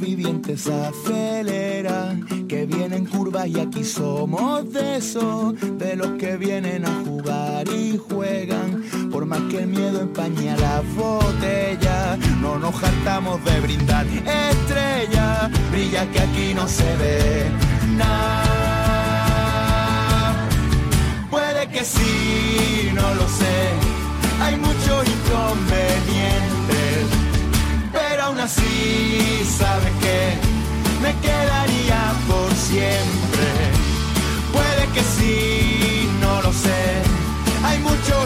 vivientes 0.00 0.66
aceleran, 0.66 2.26
que 2.48 2.64
vienen 2.66 3.04
curvas 3.04 3.46
y 3.46 3.60
aquí 3.60 3.84
somos 3.84 4.72
de 4.72 4.96
esos, 4.96 5.54
de 5.78 5.94
los 5.96 6.12
que 6.18 6.36
vienen 6.36 6.86
a 6.86 7.04
jugar 7.04 7.68
y 7.68 7.98
juegan, 7.98 8.82
por 9.10 9.26
más 9.26 9.40
que 9.50 9.58
el 9.58 9.66
miedo 9.66 10.00
empañe 10.00 10.50
a 10.50 10.56
la 10.56 10.82
botella, 10.96 12.16
no 12.40 12.58
nos 12.58 12.82
hartamos 12.82 13.44
de 13.44 13.60
brindar 13.60 14.06
estrella, 14.06 15.50
brilla 15.70 16.10
que 16.10 16.20
aquí 16.20 16.54
no 16.54 16.66
se 16.66 16.96
ve 16.96 17.50
nada. 17.96 18.46
Puede 21.30 21.68
que 21.68 21.84
sí, 21.84 22.90
no 22.94 23.14
lo 23.14 23.28
sé, 23.28 23.70
hay 24.42 24.56
muchos 24.56 25.06
inconvenientes 25.06 26.50
pero 26.50 26.59
aún 28.30 28.40
así, 28.40 29.44
¿sabes 29.58 29.92
qué? 30.00 30.38
Me 31.02 31.12
quedaría 31.20 32.12
por 32.28 32.54
siempre. 32.54 33.46
Puede 34.52 34.86
que 34.94 35.00
sí, 35.00 36.08
no 36.20 36.42
lo 36.42 36.52
sé. 36.52 37.02
Hay 37.64 37.78
muchos 37.80 38.24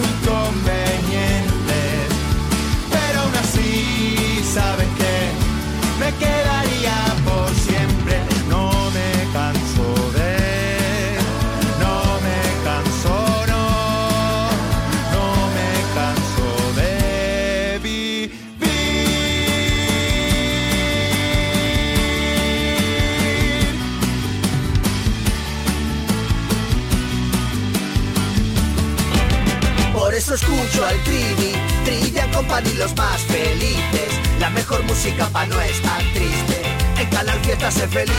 Company 32.35 32.73
los 32.75 32.97
más 32.97 33.21
felices. 33.23 34.21
La 34.41 34.51
mejor 34.51 34.83
música 34.85 35.29
pa' 35.29 35.47
no 35.47 35.61
estar 35.61 36.03
triste. 36.13 36.63
En 36.99 37.09
Canal 37.09 37.39
Fiesta 37.41 37.71
sé 37.71 37.87
feliz. 37.87 38.15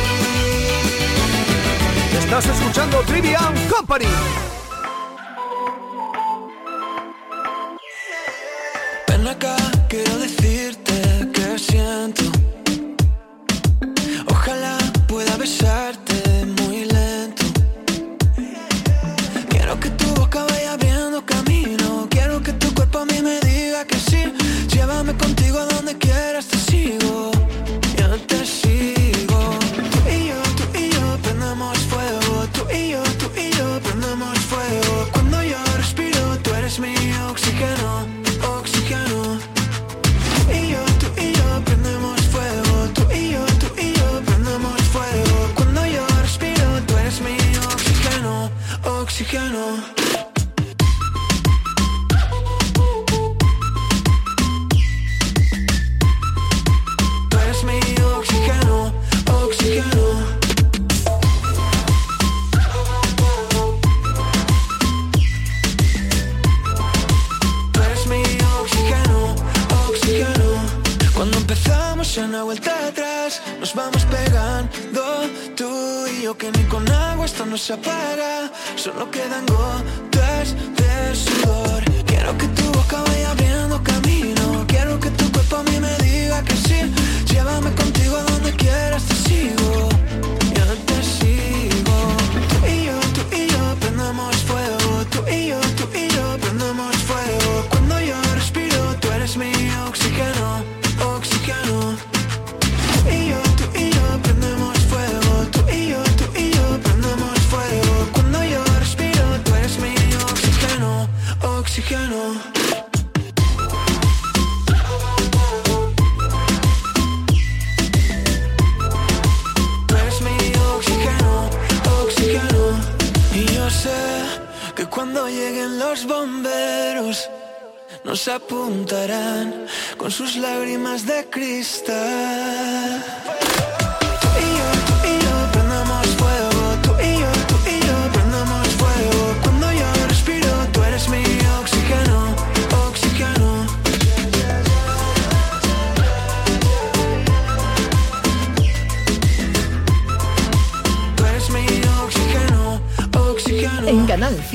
Estás 2.18 2.46
escuchando 2.46 3.02
Trivian 3.02 3.54
Company. 3.70 4.06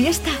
Fiesta 0.01 0.40